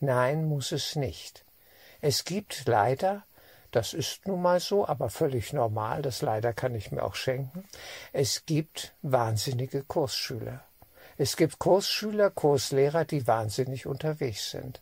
Nein, 0.00 0.48
muss 0.48 0.72
es 0.72 0.96
nicht. 0.96 1.44
Es 2.00 2.24
gibt 2.24 2.66
leider, 2.66 3.24
das 3.70 3.92
ist 3.92 4.26
nun 4.26 4.42
mal 4.42 4.60
so, 4.60 4.86
aber 4.86 5.10
völlig 5.10 5.52
normal, 5.52 6.02
das 6.02 6.22
leider 6.22 6.52
kann 6.52 6.74
ich 6.74 6.92
mir 6.92 7.02
auch 7.02 7.14
schenken, 7.14 7.64
es 8.12 8.46
gibt 8.46 8.94
wahnsinnige 9.02 9.84
Kursschüler. 9.84 10.64
Es 11.18 11.36
gibt 11.36 11.58
Kursschüler, 11.58 12.30
Kurslehrer, 12.30 13.04
die 13.04 13.26
wahnsinnig 13.26 13.86
unterwegs 13.86 14.50
sind, 14.50 14.80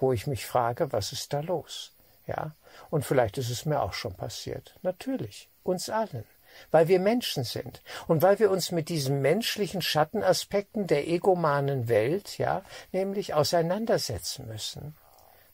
wo 0.00 0.12
ich 0.12 0.26
mich 0.26 0.44
frage, 0.44 0.92
was 0.92 1.12
ist 1.12 1.32
da 1.32 1.40
los? 1.40 1.92
Ja, 2.26 2.56
und 2.90 3.04
vielleicht 3.04 3.38
ist 3.38 3.50
es 3.50 3.66
mir 3.66 3.80
auch 3.80 3.92
schon 3.92 4.14
passiert. 4.14 4.74
Natürlich, 4.82 5.48
uns 5.62 5.88
allen. 5.88 6.24
Weil 6.70 6.88
wir 6.88 6.98
Menschen 6.98 7.44
sind 7.44 7.82
und 8.08 8.22
weil 8.22 8.38
wir 8.38 8.50
uns 8.50 8.72
mit 8.72 8.88
diesen 8.88 9.20
menschlichen 9.20 9.82
Schattenaspekten 9.82 10.86
der 10.86 11.06
egomanen 11.06 11.88
Welt, 11.88 12.38
ja, 12.38 12.62
nämlich 12.92 13.34
auseinandersetzen 13.34 14.48
müssen. 14.48 14.96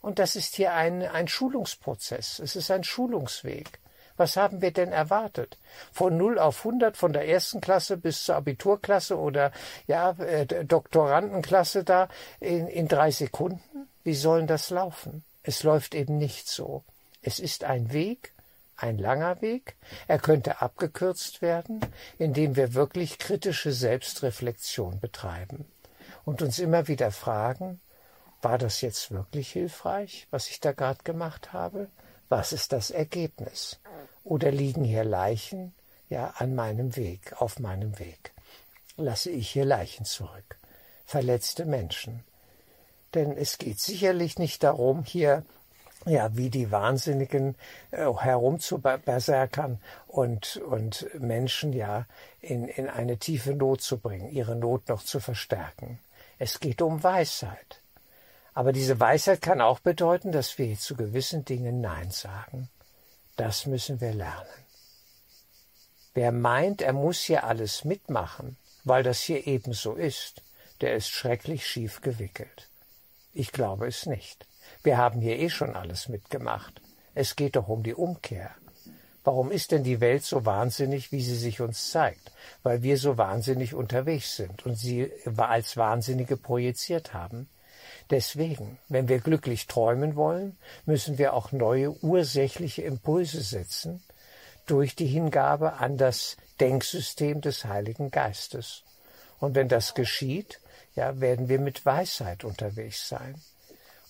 Und 0.03 0.19
das 0.19 0.37
ist 0.37 0.57
hier 0.57 0.75
ein, 0.75 1.03
ein 1.03 1.29
Schulungsprozess. 1.29 2.41
Es 2.41 2.57
ist 2.57 2.71
ein 2.71 2.85
Schulungsweg. 2.85 3.79
Was 4.17 4.37
haben 4.37 4.61
wir 4.61 4.73
denn 4.73 4.93
erwartet? 4.93 5.59
Von 5.93 6.17
0 6.17 6.38
auf 6.38 6.59
100, 6.59 6.97
von 6.97 7.12
der 7.12 7.29
ersten 7.29 7.61
Klasse 7.61 7.97
bis 7.97 8.25
zur 8.25 8.37
Abiturklasse 8.37 9.19
oder 9.19 9.53
ja, 9.87 10.11
äh, 10.19 10.65
Doktorandenklasse 10.65 11.85
da 11.85 12.09
in, 12.41 12.69
in 12.69 12.88
drei 12.88 13.11
Sekunden? 13.11 13.88
Wie 14.05 14.15
sollen 14.15 14.47
das 14.47 14.71
laufen? 14.71 15.25
Es 15.45 15.62
läuft 15.62 15.95
eben 15.95 16.19
nicht 16.19 16.49
so. 16.49 16.85
Es 17.23 17.38
ist 17.38 17.65
ein 17.65 17.93
Weg, 17.93 18.33
ein 18.77 18.99
langer 18.99 19.41
Weg. 19.41 19.77
Er 20.09 20.19
könnte 20.19 20.61
abgekürzt 20.61 21.41
werden, 21.41 21.81
indem 22.19 22.57
wir 22.57 22.75
wirklich 22.75 23.19
kritische 23.19 23.73
Selbstreflexion 23.73 25.01
betreiben 25.01 25.65
und 26.25 26.43
uns 26.43 26.59
immer 26.59 26.88
wieder 26.88 27.12
fragen, 27.12 27.81
war 28.42 28.59
das 28.59 28.81
jetzt 28.81 29.11
wirklich 29.11 29.52
hilfreich, 29.52 30.26
was 30.31 30.48
ich 30.48 30.61
da 30.61 30.72
gerade 30.72 31.02
gemacht 31.05 31.52
habe? 31.52 31.88
Was 32.28 32.52
ist 32.52 32.72
das 32.72 32.90
Ergebnis? 32.90 33.81
Oder 34.24 34.50
liegen 34.50 34.85
hier 34.85 35.05
Leichen, 35.05 35.74
ja, 36.09 36.35
an 36.37 36.55
meinem 36.55 36.96
Weg, 36.96 37.40
auf 37.40 37.59
meinem 37.59 37.98
Weg? 37.98 38.33
Lasse 38.96 39.31
ich 39.31 39.50
hier 39.50 39.64
Leichen 39.64 40.05
zurück? 40.05 40.59
Verletzte 41.07 41.64
Menschen, 41.64 42.24
denn 43.14 43.37
es 43.37 43.59
geht 43.59 43.81
sicherlich 43.81 44.38
nicht 44.38 44.62
darum, 44.62 45.05
hier 45.05 45.44
ja, 46.07 46.37
wie 46.37 46.50
die 46.50 46.70
Wahnsinnigen 46.70 47.55
äh, 47.90 48.12
herumzuberserkern 48.12 49.78
und, 50.09 50.57
und 50.57 51.09
Menschen 51.18 51.72
ja 51.72 52.07
in, 52.40 52.66
in 52.66 52.88
eine 52.88 53.18
tiefe 53.18 53.55
Not 53.55 53.83
zu 53.83 53.98
bringen, 53.98 54.28
ihre 54.31 54.57
Not 54.57 54.88
noch 54.88 55.02
zu 55.05 55.20
verstärken. 55.20 56.00
Es 56.38 56.59
geht 56.59 56.83
um 56.83 57.05
Weisheit. 57.05 57.82
Aber 58.55 58.73
diese 58.73 59.01
Weisheit 59.01 59.41
kann 59.41 59.61
auch 59.61 59.81
bedeuten, 59.81 60.33
dass 60.33 60.59
wir 60.59 60.67
zu 60.79 60.95
gewissen 60.95 61.45
Dingen 61.45 61.81
Nein 61.81 62.11
sagen. 62.11 62.69
Das 63.37 63.67
müssen 63.67 64.01
wir 64.01 64.12
lernen. 64.12 64.47
Wer 66.15 66.33
meint, 66.33 66.83
er 66.83 66.93
muss 66.93 67.21
hier 67.21 67.45
alles 67.45 67.85
mitmachen, 67.85 68.59
weil 68.85 69.03
das 69.03 69.21
hier 69.21 69.47
ebenso 69.47 69.95
ist, 69.95 70.43
der 70.83 70.95
ist 70.95 71.09
schrecklich 71.09 71.67
schief 71.67 72.03
gewickelt. 72.03 72.69
Ich 73.33 73.53
glaube 73.53 73.87
es 73.87 74.05
nicht. 74.05 74.47
Wir 74.83 74.99
haben 74.99 75.21
hier 75.21 75.38
eh 75.38 75.49
schon 75.49 75.75
alles 75.75 76.09
mitgemacht. 76.09 76.83
Es 77.15 77.37
geht 77.37 77.57
doch 77.57 77.69
um 77.69 77.83
die 77.83 77.95
Umkehr. 77.95 78.51
Warum 79.25 79.51
ist 79.51 79.71
denn 79.71 79.85
die 79.85 80.01
Welt 80.01 80.25
so 80.25 80.45
wahnsinnig, 80.45 81.12
wie 81.12 81.23
sie 81.23 81.37
sich 81.37 81.61
uns 81.61 81.91
zeigt? 81.91 82.33
Weil 82.62 82.83
wir 82.83 82.99
so 82.99 83.17
wahnsinnig 83.17 83.73
unterwegs 83.73 84.37
sind 84.37 84.67
und 84.67 84.75
sie 84.75 85.11
als 85.37 85.77
Wahnsinnige 85.77 86.37
projiziert 86.37 87.15
haben. 87.15 87.49
Deswegen, 88.12 88.79
wenn 88.90 89.09
wir 89.09 89.20
glücklich 89.20 89.68
träumen 89.68 90.16
wollen, 90.16 90.59
müssen 90.85 91.16
wir 91.16 91.33
auch 91.33 91.51
neue 91.51 91.92
ursächliche 92.05 92.83
Impulse 92.83 93.40
setzen 93.40 94.05
durch 94.66 94.94
die 94.94 95.07
Hingabe 95.07 95.72
an 95.72 95.96
das 95.96 96.37
Denksystem 96.61 97.40
des 97.40 97.64
Heiligen 97.64 98.11
Geistes. 98.11 98.83
Und 99.40 99.55
wenn 99.55 99.68
das 99.68 99.94
geschieht, 99.94 100.61
ja, 100.94 101.20
werden 101.20 101.48
wir 101.48 101.59
mit 101.59 101.87
Weisheit 101.87 102.44
unterwegs 102.44 103.09
sein 103.09 103.40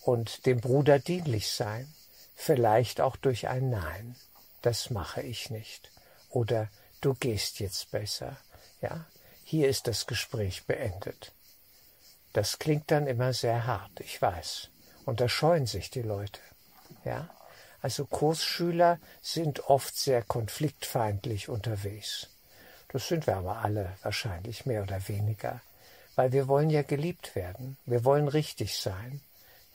und 0.00 0.46
dem 0.46 0.60
Bruder 0.60 0.98
dienlich 0.98 1.52
sein, 1.52 1.86
vielleicht 2.34 3.00
auch 3.00 3.14
durch 3.14 3.46
ein 3.46 3.70
Nein. 3.70 4.16
Das 4.62 4.90
mache 4.90 5.22
ich 5.22 5.48
nicht. 5.48 5.92
Oder 6.28 6.68
du 7.02 7.14
gehst 7.14 7.60
jetzt 7.60 7.92
besser. 7.92 8.36
Ja, 8.80 9.06
hier 9.44 9.68
ist 9.68 9.86
das 9.86 10.08
Gespräch 10.08 10.64
beendet. 10.66 11.30
Das 12.32 12.58
klingt 12.58 12.90
dann 12.90 13.06
immer 13.06 13.32
sehr 13.32 13.66
hart, 13.66 14.00
ich 14.00 14.20
weiß. 14.20 14.70
Und 15.04 15.20
da 15.20 15.28
scheuen 15.28 15.66
sich 15.66 15.90
die 15.90 16.02
Leute. 16.02 16.40
Ja, 17.04 17.28
also 17.80 18.06
Kursschüler 18.06 18.98
sind 19.20 19.68
oft 19.68 19.96
sehr 19.96 20.22
konfliktfeindlich 20.22 21.48
unterwegs. 21.48 22.28
Das 22.88 23.08
sind 23.08 23.26
wir 23.26 23.36
aber 23.36 23.56
alle 23.58 23.96
wahrscheinlich 24.02 24.66
mehr 24.66 24.82
oder 24.82 25.08
weniger 25.08 25.60
weil 26.14 26.32
wir 26.32 26.48
wollen 26.48 26.70
ja 26.70 26.82
geliebt 26.82 27.34
werden. 27.34 27.76
Wir 27.86 28.04
wollen 28.04 28.28
richtig 28.28 28.78
sein. 28.78 29.20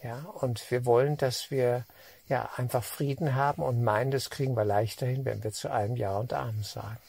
Ja, 0.04 0.20
und 0.42 0.70
wir 0.70 0.86
wollen, 0.86 1.18
dass 1.18 1.50
wir 1.50 1.86
ja 2.28 2.50
einfach 2.56 2.84
Frieden 2.84 3.34
haben 3.34 3.64
und 3.64 3.84
meinen, 3.84 4.12
das 4.12 4.30
kriegen 4.30 4.56
wir 4.56 4.66
leichter 4.66 5.08
hin, 5.08 5.26
wenn 5.26 5.44
wir 5.44 5.52
zu 5.52 5.72
allem 5.72 5.96
Ja 5.96 6.18
und 6.18 6.34
Amen 6.34 6.64
sagen. 6.64 7.00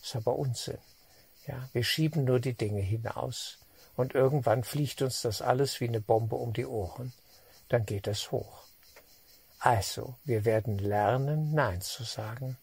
Das 0.00 0.10
ist 0.10 0.16
aber 0.16 0.36
Unsinn. 0.36 0.78
Ja, 1.46 1.68
wir 1.72 1.82
schieben 1.82 2.24
nur 2.24 2.38
die 2.38 2.54
Dinge 2.54 2.80
hinaus 2.80 3.58
und 3.98 4.14
irgendwann 4.14 4.62
fliegt 4.62 5.02
uns 5.02 5.22
das 5.22 5.42
alles 5.42 5.80
wie 5.80 5.88
eine 5.88 6.00
Bombe 6.00 6.36
um 6.36 6.52
die 6.52 6.66
Ohren. 6.66 7.12
Dann 7.68 7.84
geht 7.84 8.06
es 8.06 8.30
hoch. 8.30 8.62
Also, 9.58 10.14
wir 10.24 10.44
werden 10.44 10.78
lernen, 10.78 11.52
Nein 11.52 11.80
zu 11.80 12.04
sagen. 12.04 12.56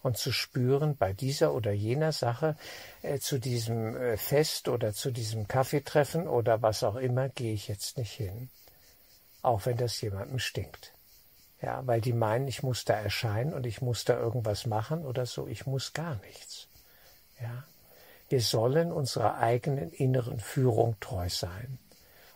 und 0.00 0.16
zu 0.16 0.30
spüren, 0.30 0.96
bei 0.96 1.12
dieser 1.12 1.52
oder 1.52 1.72
jener 1.72 2.12
Sache, 2.12 2.56
äh, 3.02 3.18
zu 3.18 3.40
diesem 3.40 3.96
äh, 3.96 4.16
Fest 4.16 4.68
oder 4.68 4.94
zu 4.94 5.10
diesem 5.10 5.48
Kaffeetreffen 5.48 6.28
oder 6.28 6.62
was 6.62 6.84
auch 6.84 6.94
immer, 6.94 7.28
gehe 7.28 7.52
ich 7.52 7.66
jetzt 7.66 7.98
nicht 7.98 8.12
hin. 8.12 8.48
Auch 9.42 9.66
wenn 9.66 9.76
das 9.76 10.00
jemandem 10.00 10.38
stinkt. 10.38 10.94
Ja, 11.60 11.84
weil 11.88 12.00
die 12.00 12.12
meinen, 12.12 12.46
ich 12.46 12.62
muss 12.62 12.84
da 12.84 12.94
erscheinen 12.94 13.52
und 13.52 13.66
ich 13.66 13.82
muss 13.82 14.04
da 14.04 14.16
irgendwas 14.16 14.64
machen 14.64 15.04
oder 15.04 15.26
so. 15.26 15.48
Ich 15.48 15.66
muss 15.66 15.92
gar 15.92 16.14
nichts. 16.24 16.68
Ja. 17.40 17.64
Wir 18.28 18.40
sollen 18.40 18.92
unserer 18.92 19.38
eigenen 19.38 19.90
inneren 19.92 20.40
Führung 20.40 20.96
treu 21.00 21.28
sein. 21.28 21.78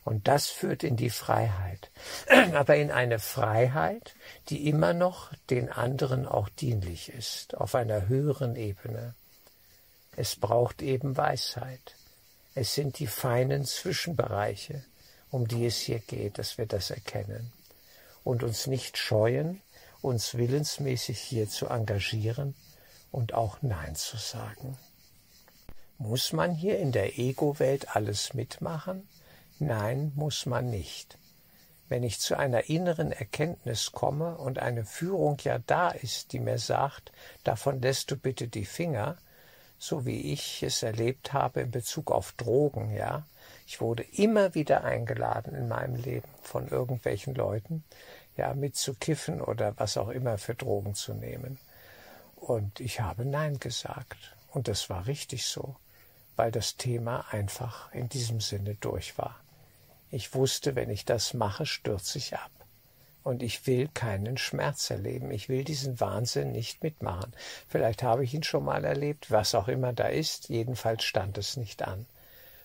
Und 0.04 0.26
das 0.26 0.48
führt 0.48 0.82
in 0.82 0.96
die 0.96 1.10
Freiheit. 1.10 1.90
Aber 2.54 2.76
in 2.76 2.90
eine 2.90 3.18
Freiheit, 3.18 4.14
die 4.48 4.68
immer 4.68 4.94
noch 4.94 5.32
den 5.50 5.70
anderen 5.70 6.26
auch 6.26 6.48
dienlich 6.48 7.10
ist, 7.12 7.56
auf 7.56 7.74
einer 7.74 8.08
höheren 8.08 8.56
Ebene. 8.56 9.14
Es 10.16 10.36
braucht 10.36 10.82
eben 10.82 11.16
Weisheit. 11.16 11.94
Es 12.54 12.74
sind 12.74 12.98
die 12.98 13.06
feinen 13.06 13.64
Zwischenbereiche, 13.64 14.84
um 15.30 15.46
die 15.48 15.66
es 15.66 15.78
hier 15.78 16.00
geht, 16.00 16.38
dass 16.38 16.58
wir 16.58 16.66
das 16.66 16.90
erkennen 16.90 17.52
und 18.24 18.42
uns 18.42 18.66
nicht 18.66 18.98
scheuen, 18.98 19.62
uns 20.00 20.34
willensmäßig 20.34 21.18
hier 21.18 21.48
zu 21.48 21.68
engagieren 21.68 22.54
und 23.10 23.34
auch 23.34 23.62
Nein 23.62 23.94
zu 23.94 24.16
sagen. 24.16 24.76
Muss 26.04 26.32
man 26.32 26.52
hier 26.52 26.80
in 26.80 26.90
der 26.90 27.16
Ego-Welt 27.16 27.94
alles 27.94 28.34
mitmachen? 28.34 29.08
Nein, 29.60 30.10
muss 30.16 30.46
man 30.46 30.68
nicht. 30.68 31.16
Wenn 31.88 32.02
ich 32.02 32.18
zu 32.18 32.36
einer 32.36 32.68
inneren 32.68 33.12
Erkenntnis 33.12 33.92
komme 33.92 34.36
und 34.36 34.58
eine 34.58 34.84
Führung 34.84 35.38
ja 35.44 35.60
da 35.60 35.90
ist, 35.90 36.32
die 36.32 36.40
mir 36.40 36.58
sagt, 36.58 37.12
davon 37.44 37.80
lässt 37.80 38.10
du 38.10 38.16
bitte 38.16 38.48
die 38.48 38.64
Finger, 38.64 39.16
so 39.78 40.04
wie 40.04 40.32
ich 40.32 40.64
es 40.64 40.82
erlebt 40.82 41.32
habe 41.32 41.60
in 41.60 41.70
Bezug 41.70 42.10
auf 42.10 42.32
Drogen, 42.32 42.90
ja. 42.96 43.24
Ich 43.68 43.80
wurde 43.80 44.02
immer 44.02 44.56
wieder 44.56 44.82
eingeladen 44.82 45.54
in 45.54 45.68
meinem 45.68 45.94
Leben 45.94 46.28
von 46.42 46.66
irgendwelchen 46.66 47.36
Leuten, 47.36 47.84
ja, 48.36 48.54
mitzukiffen 48.54 49.40
oder 49.40 49.78
was 49.78 49.96
auch 49.96 50.08
immer 50.08 50.36
für 50.36 50.56
Drogen 50.56 50.96
zu 50.96 51.14
nehmen. 51.14 51.60
Und 52.34 52.80
ich 52.80 53.00
habe 53.00 53.24
Nein 53.24 53.60
gesagt. 53.60 54.34
Und 54.50 54.66
das 54.66 54.90
war 54.90 55.06
richtig 55.06 55.46
so, 55.46 55.76
weil 56.36 56.50
das 56.50 56.76
Thema 56.76 57.24
einfach 57.30 57.92
in 57.92 58.08
diesem 58.08 58.40
Sinne 58.40 58.74
durch 58.76 59.18
war. 59.18 59.40
Ich 60.10 60.34
wusste, 60.34 60.74
wenn 60.74 60.90
ich 60.90 61.04
das 61.04 61.34
mache, 61.34 61.66
stürze 61.66 62.18
ich 62.18 62.36
ab. 62.36 62.50
Und 63.22 63.42
ich 63.42 63.66
will 63.66 63.88
keinen 63.94 64.36
Schmerz 64.36 64.90
erleben. 64.90 65.30
Ich 65.30 65.48
will 65.48 65.64
diesen 65.64 66.00
Wahnsinn 66.00 66.52
nicht 66.52 66.82
mitmachen. 66.82 67.32
Vielleicht 67.68 68.02
habe 68.02 68.24
ich 68.24 68.34
ihn 68.34 68.42
schon 68.42 68.64
mal 68.64 68.84
erlebt, 68.84 69.30
was 69.30 69.54
auch 69.54 69.68
immer 69.68 69.92
da 69.92 70.08
ist. 70.08 70.48
Jedenfalls 70.48 71.04
stand 71.04 71.38
es 71.38 71.56
nicht 71.56 71.82
an. 71.82 72.04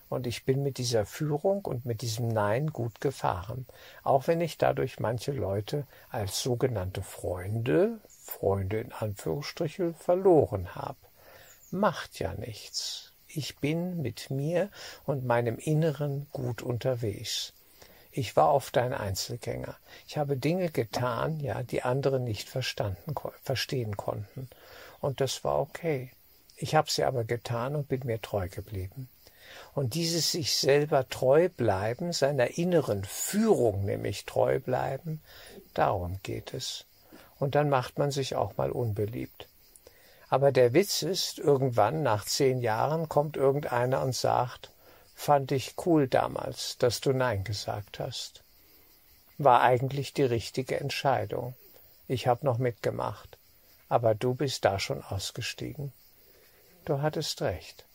Und 0.09 0.25
ich 0.25 0.45
bin 0.45 0.63
mit 0.63 0.77
dieser 0.77 1.05
Führung 1.05 1.63
und 1.65 1.85
mit 1.85 2.01
diesem 2.01 2.27
Nein 2.27 2.67
gut 2.67 3.01
gefahren. 3.01 3.65
Auch 4.03 4.27
wenn 4.27 4.41
ich 4.41 4.57
dadurch 4.57 4.99
manche 4.99 5.31
Leute 5.31 5.85
als 6.09 6.41
sogenannte 6.41 7.03
Freunde, 7.03 7.99
Freunde 8.09 8.79
in 8.79 8.93
Anführungsstrichen, 8.93 9.93
verloren 9.95 10.75
habe. 10.75 10.97
Macht 11.71 12.19
ja 12.19 12.33
nichts 12.33 13.13
ich 13.27 13.57
bin 13.57 14.01
mit 14.01 14.29
mir 14.29 14.69
und 15.05 15.25
meinem 15.25 15.57
Inneren 15.57 16.27
gut 16.31 16.61
unterwegs. 16.61 17.53
Ich 18.11 18.35
war 18.35 18.53
oft 18.53 18.77
ein 18.77 18.93
Einzelgänger. 18.93 19.77
Ich 20.07 20.17
habe 20.17 20.37
Dinge 20.37 20.71
getan, 20.71 21.39
ja, 21.39 21.61
die 21.61 21.83
andere 21.83 22.19
nicht 22.19 22.49
verstanden, 22.49 23.13
verstehen 23.43 23.95
konnten. 23.95 24.49
Und 24.99 25.21
das 25.21 25.43
war 25.43 25.59
okay. 25.59 26.11
Ich 26.55 26.73
habe 26.73 26.89
sie 26.89 27.03
aber 27.03 27.23
getan 27.23 27.75
und 27.75 27.87
bin 27.87 28.01
mir 28.05 28.19
treu 28.19 28.49
geblieben. 28.49 29.07
Und 29.75 29.93
dieses 29.93 30.31
sich 30.31 30.55
selber 30.55 31.07
treu 31.07 31.49
bleiben, 31.49 32.11
seiner 32.11 32.57
inneren 32.57 33.03
Führung 33.03 33.85
nämlich 33.85 34.25
treu 34.25 34.59
bleiben, 34.59 35.21
darum 35.73 36.19
geht 36.23 36.53
es. 36.53 36.85
Und 37.39 37.53
dann 37.53 37.69
macht 37.69 37.99
man 37.99 38.09
sich 38.09 38.35
auch 38.35 38.57
mal 38.57 38.71
unbeliebt. 38.71 39.46
Aber 40.29 40.51
der 40.51 40.73
Witz 40.73 41.03
ist, 41.03 41.39
irgendwann 41.39 42.03
nach 42.03 42.25
zehn 42.25 42.61
Jahren 42.61 43.07
kommt 43.07 43.37
irgendeiner 43.37 44.01
und 44.01 44.13
sagt, 44.13 44.71
fand 45.15 45.51
ich 45.51 45.75
cool 45.85 46.07
damals, 46.07 46.77
dass 46.77 46.99
du 46.99 47.13
Nein 47.13 47.43
gesagt 47.43 47.99
hast. 47.99 48.43
War 49.37 49.61
eigentlich 49.61 50.13
die 50.13 50.23
richtige 50.23 50.79
Entscheidung. 50.79 51.55
Ich 52.07 52.27
hab 52.27 52.43
noch 52.43 52.57
mitgemacht. 52.57 53.37
Aber 53.89 54.15
du 54.15 54.33
bist 54.33 54.65
da 54.65 54.79
schon 54.79 55.01
ausgestiegen. 55.03 55.93
Du 56.83 57.01
hattest 57.01 57.41
recht. 57.41 57.85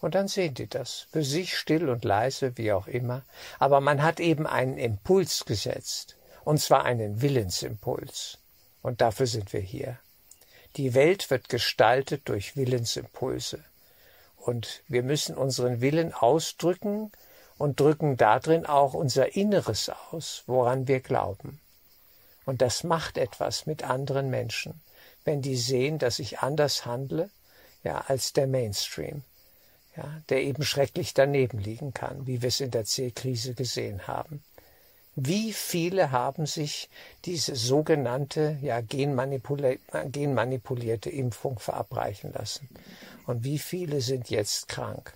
Und 0.00 0.14
dann 0.14 0.28
sehen 0.28 0.54
die 0.54 0.66
das, 0.66 1.06
für 1.12 1.22
sich 1.22 1.56
still 1.56 1.88
und 1.88 2.04
leise, 2.04 2.58
wie 2.58 2.72
auch 2.72 2.88
immer. 2.88 3.22
Aber 3.58 3.80
man 3.80 4.02
hat 4.02 4.20
eben 4.20 4.46
einen 4.46 4.76
Impuls 4.76 5.44
gesetzt. 5.44 6.16
Und 6.44 6.60
zwar 6.60 6.84
einen 6.84 7.22
Willensimpuls. 7.22 8.38
Und 8.82 9.00
dafür 9.00 9.26
sind 9.26 9.52
wir 9.52 9.60
hier. 9.60 9.98
Die 10.76 10.94
Welt 10.94 11.30
wird 11.30 11.48
gestaltet 11.48 12.22
durch 12.28 12.56
Willensimpulse. 12.56 13.62
Und 14.36 14.82
wir 14.88 15.02
müssen 15.02 15.36
unseren 15.36 15.80
Willen 15.80 16.12
ausdrücken 16.14 17.12
und 17.58 17.78
drücken 17.78 18.16
darin 18.16 18.66
auch 18.66 18.94
unser 18.94 19.36
Inneres 19.36 19.90
aus, 20.10 20.44
woran 20.46 20.88
wir 20.88 21.00
glauben. 21.00 21.60
Und 22.44 22.60
das 22.60 22.82
macht 22.82 23.18
etwas 23.18 23.66
mit 23.66 23.84
anderen 23.84 24.30
Menschen, 24.30 24.80
wenn 25.24 25.42
die 25.42 25.56
sehen, 25.56 25.98
dass 25.98 26.18
ich 26.18 26.40
anders 26.40 26.86
handle, 26.86 27.30
ja, 27.84 28.04
als 28.08 28.32
der 28.32 28.46
Mainstream, 28.46 29.22
ja, 29.96 30.22
der 30.28 30.42
eben 30.42 30.64
schrecklich 30.64 31.14
daneben 31.14 31.58
liegen 31.58 31.94
kann, 31.94 32.26
wie 32.26 32.42
wir 32.42 32.48
es 32.48 32.60
in 32.60 32.70
der 32.70 32.84
C-Krise 32.84 33.54
gesehen 33.54 34.06
haben. 34.06 34.42
Wie 35.14 35.52
viele 35.52 36.10
haben 36.10 36.46
sich 36.46 36.88
diese 37.26 37.54
sogenannte 37.54 38.56
ja, 38.62 38.80
genmanipulierte 38.80 41.10
Impfung 41.10 41.58
verabreichen 41.58 42.32
lassen? 42.32 42.70
Und 43.26 43.44
wie 43.44 43.58
viele 43.58 44.00
sind 44.00 44.30
jetzt 44.30 44.68
krank? 44.68 45.12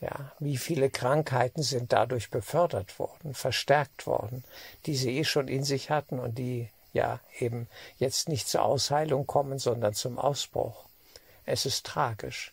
Ja, 0.00 0.32
wie 0.38 0.58
viele 0.58 0.90
Krankheiten 0.90 1.62
sind 1.62 1.92
dadurch 1.92 2.30
befördert 2.30 2.98
worden, 2.98 3.34
verstärkt 3.34 4.06
worden, 4.06 4.44
die 4.84 4.94
sie 4.94 5.18
eh 5.18 5.24
schon 5.24 5.48
in 5.48 5.64
sich 5.64 5.90
hatten 5.90 6.20
und 6.20 6.38
die 6.38 6.68
ja 6.92 7.18
eben 7.40 7.66
jetzt 7.98 8.28
nicht 8.28 8.48
zur 8.48 8.62
Ausheilung 8.62 9.26
kommen, 9.26 9.58
sondern 9.58 9.94
zum 9.94 10.18
Ausbruch. 10.18 10.84
Es 11.46 11.66
ist 11.66 11.86
tragisch. 11.86 12.52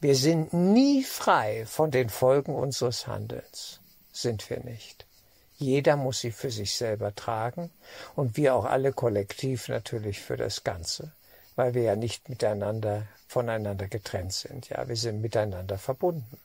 Wir 0.00 0.16
sind 0.16 0.52
nie 0.52 1.04
frei 1.04 1.64
von 1.66 1.90
den 1.90 2.10
Folgen 2.10 2.54
unseres 2.54 3.06
Handelns. 3.06 3.80
Sind 4.12 4.50
wir 4.50 4.60
nicht. 4.60 5.06
Jeder 5.56 5.96
muss 5.96 6.20
sie 6.20 6.32
für 6.32 6.50
sich 6.50 6.74
selber 6.74 7.14
tragen 7.14 7.70
und 8.16 8.36
wir 8.36 8.54
auch 8.54 8.64
alle 8.64 8.92
kollektiv 8.92 9.68
natürlich 9.68 10.20
für 10.20 10.36
das 10.36 10.64
Ganze, 10.64 11.12
weil 11.54 11.74
wir 11.74 11.82
ja 11.82 11.96
nicht 11.96 12.28
miteinander 12.28 13.06
voneinander 13.28 13.86
getrennt 13.86 14.32
sind. 14.32 14.68
Ja, 14.68 14.88
wir 14.88 14.96
sind 14.96 15.20
miteinander 15.20 15.78
verbunden. 15.78 16.38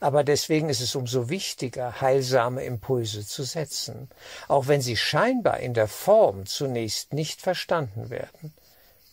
Aber 0.00 0.22
deswegen 0.24 0.68
ist 0.68 0.80
es 0.80 0.94
umso 0.94 1.28
wichtiger, 1.28 2.00
heilsame 2.00 2.64
Impulse 2.64 3.26
zu 3.26 3.42
setzen, 3.42 4.08
auch 4.46 4.68
wenn 4.68 4.80
sie 4.80 4.96
scheinbar 4.96 5.60
in 5.60 5.74
der 5.74 5.88
Form 5.88 6.46
zunächst 6.46 7.12
nicht 7.12 7.40
verstanden 7.40 8.10
werden. 8.10 8.52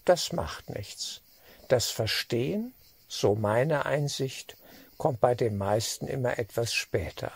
Das 0.03 0.33
macht 0.33 0.69
nichts. 0.69 1.21
Das 1.69 1.89
Verstehen, 1.89 2.73
so 3.07 3.35
meine 3.35 3.85
Einsicht, 3.85 4.57
kommt 4.97 5.21
bei 5.21 5.33
den 5.35 5.57
meisten 5.57 6.07
immer 6.07 6.37
etwas 6.37 6.73
später. 6.73 7.31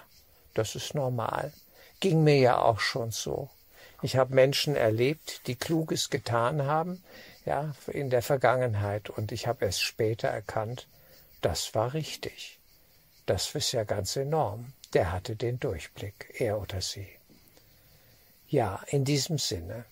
Das 0.53 0.75
ist 0.75 0.93
normal. 0.93 1.51
Ging 1.99 2.23
mir 2.23 2.37
ja 2.37 2.61
auch 2.61 2.79
schon 2.79 3.11
so. 3.11 3.49
Ich 4.01 4.15
habe 4.15 4.33
Menschen 4.33 4.75
erlebt, 4.75 5.47
die 5.47 5.55
Kluges 5.55 6.09
getan 6.09 6.65
haben, 6.65 7.03
ja, 7.45 7.75
in 7.87 8.09
der 8.09 8.21
Vergangenheit, 8.21 9.09
und 9.09 9.31
ich 9.31 9.47
habe 9.47 9.65
erst 9.65 9.81
später 9.81 10.29
erkannt, 10.29 10.87
das 11.41 11.75
war 11.75 11.93
richtig. 11.93 12.59
Das 13.25 13.53
ist 13.55 13.71
ja 13.73 13.83
ganz 13.83 14.15
enorm. 14.15 14.73
Der 14.93 15.11
hatte 15.11 15.35
den 15.35 15.59
Durchblick, 15.59 16.33
er 16.39 16.59
oder 16.61 16.81
sie. 16.81 17.07
Ja, 18.47 18.81
in 18.87 19.05
diesem 19.05 19.37
Sinne 19.37 19.85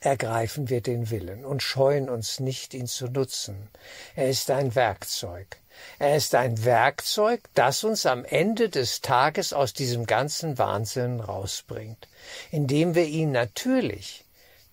ergreifen 0.00 0.68
wir 0.68 0.80
den 0.80 1.10
Willen 1.10 1.44
und 1.44 1.62
scheuen 1.62 2.08
uns 2.08 2.40
nicht, 2.40 2.74
ihn 2.74 2.86
zu 2.86 3.06
nutzen. 3.06 3.68
Er 4.14 4.28
ist 4.28 4.50
ein 4.50 4.74
Werkzeug. 4.74 5.56
Er 5.98 6.16
ist 6.16 6.34
ein 6.34 6.64
Werkzeug, 6.64 7.40
das 7.54 7.84
uns 7.84 8.06
am 8.06 8.24
Ende 8.24 8.68
des 8.68 9.00
Tages 9.00 9.52
aus 9.52 9.72
diesem 9.72 10.06
ganzen 10.06 10.58
Wahnsinn 10.58 11.20
rausbringt, 11.20 12.08
indem 12.50 12.94
wir 12.94 13.06
ihn 13.06 13.32
natürlich 13.32 14.24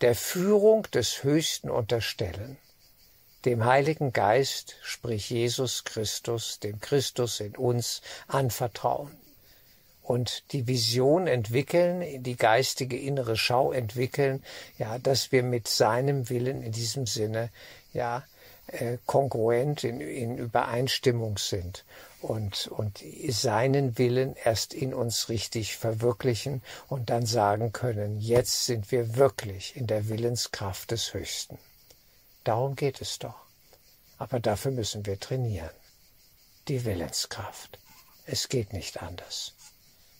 der 0.01 0.15
Führung 0.15 0.83
des 0.91 1.23
Höchsten 1.23 1.69
unterstellen, 1.69 2.57
dem 3.45 3.65
Heiligen 3.65 4.11
Geist, 4.11 4.75
sprich 4.81 5.29
Jesus 5.29 5.83
Christus, 5.83 6.59
dem 6.59 6.79
Christus 6.79 7.39
in 7.39 7.55
uns, 7.55 8.01
anvertrauen 8.27 9.11
und 10.05 10.51
die 10.51 10.67
Vision 10.67 11.27
entwickeln, 11.27 12.23
die 12.23 12.35
geistige 12.35 12.97
innere 12.97 13.37
Schau 13.37 13.71
entwickeln, 13.71 14.43
ja, 14.77 14.99
dass 14.99 15.31
wir 15.31 15.43
mit 15.43 15.67
seinem 15.67 16.29
Willen 16.29 16.61
in 16.61 16.71
diesem 16.71 17.07
Sinne 17.07 17.49
ja, 17.93 18.23
äh, 18.67 18.97
kongruent 19.05 19.83
in, 19.83 20.01
in 20.01 20.37
Übereinstimmung 20.37 21.37
sind 21.37 21.85
und, 22.21 22.67
und 22.67 23.03
seinen 23.29 23.97
Willen 23.97 24.35
erst 24.35 24.73
in 24.73 24.93
uns 24.93 25.29
richtig 25.29 25.77
verwirklichen 25.77 26.61
und 26.87 27.09
dann 27.09 27.25
sagen 27.25 27.71
können, 27.71 28.19
jetzt 28.19 28.65
sind 28.65 28.91
wir 28.91 29.15
wirklich 29.15 29.75
in 29.75 29.87
der 29.87 30.09
Willenskraft 30.09 30.91
des 30.91 31.13
Höchsten. 31.13 31.57
Darum 32.43 32.75
geht 32.75 33.01
es 33.01 33.19
doch. 33.19 33.45
Aber 34.17 34.39
dafür 34.39 34.71
müssen 34.71 35.05
wir 35.05 35.19
trainieren. 35.19 35.71
Die 36.67 36.85
Willenskraft. 36.85 37.79
Es 38.25 38.49
geht 38.49 38.73
nicht 38.73 39.01
anders. 39.01 39.53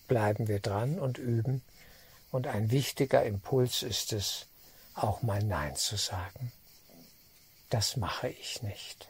Bleiben 0.08 0.48
wir 0.48 0.60
dran 0.60 1.00
und 1.00 1.18
üben. 1.18 1.64
Und 2.32 2.48
ein 2.48 2.72
wichtiger 2.72 3.24
Impuls 3.24 3.84
ist 3.84 4.12
es, 4.14 4.48
auch 4.94 5.22
mal 5.22 5.42
Nein 5.42 5.76
zu 5.76 5.96
sagen. 5.96 6.52
Das 7.70 7.98
mache 7.98 8.30
ich 8.30 8.62
nicht. 8.62 9.10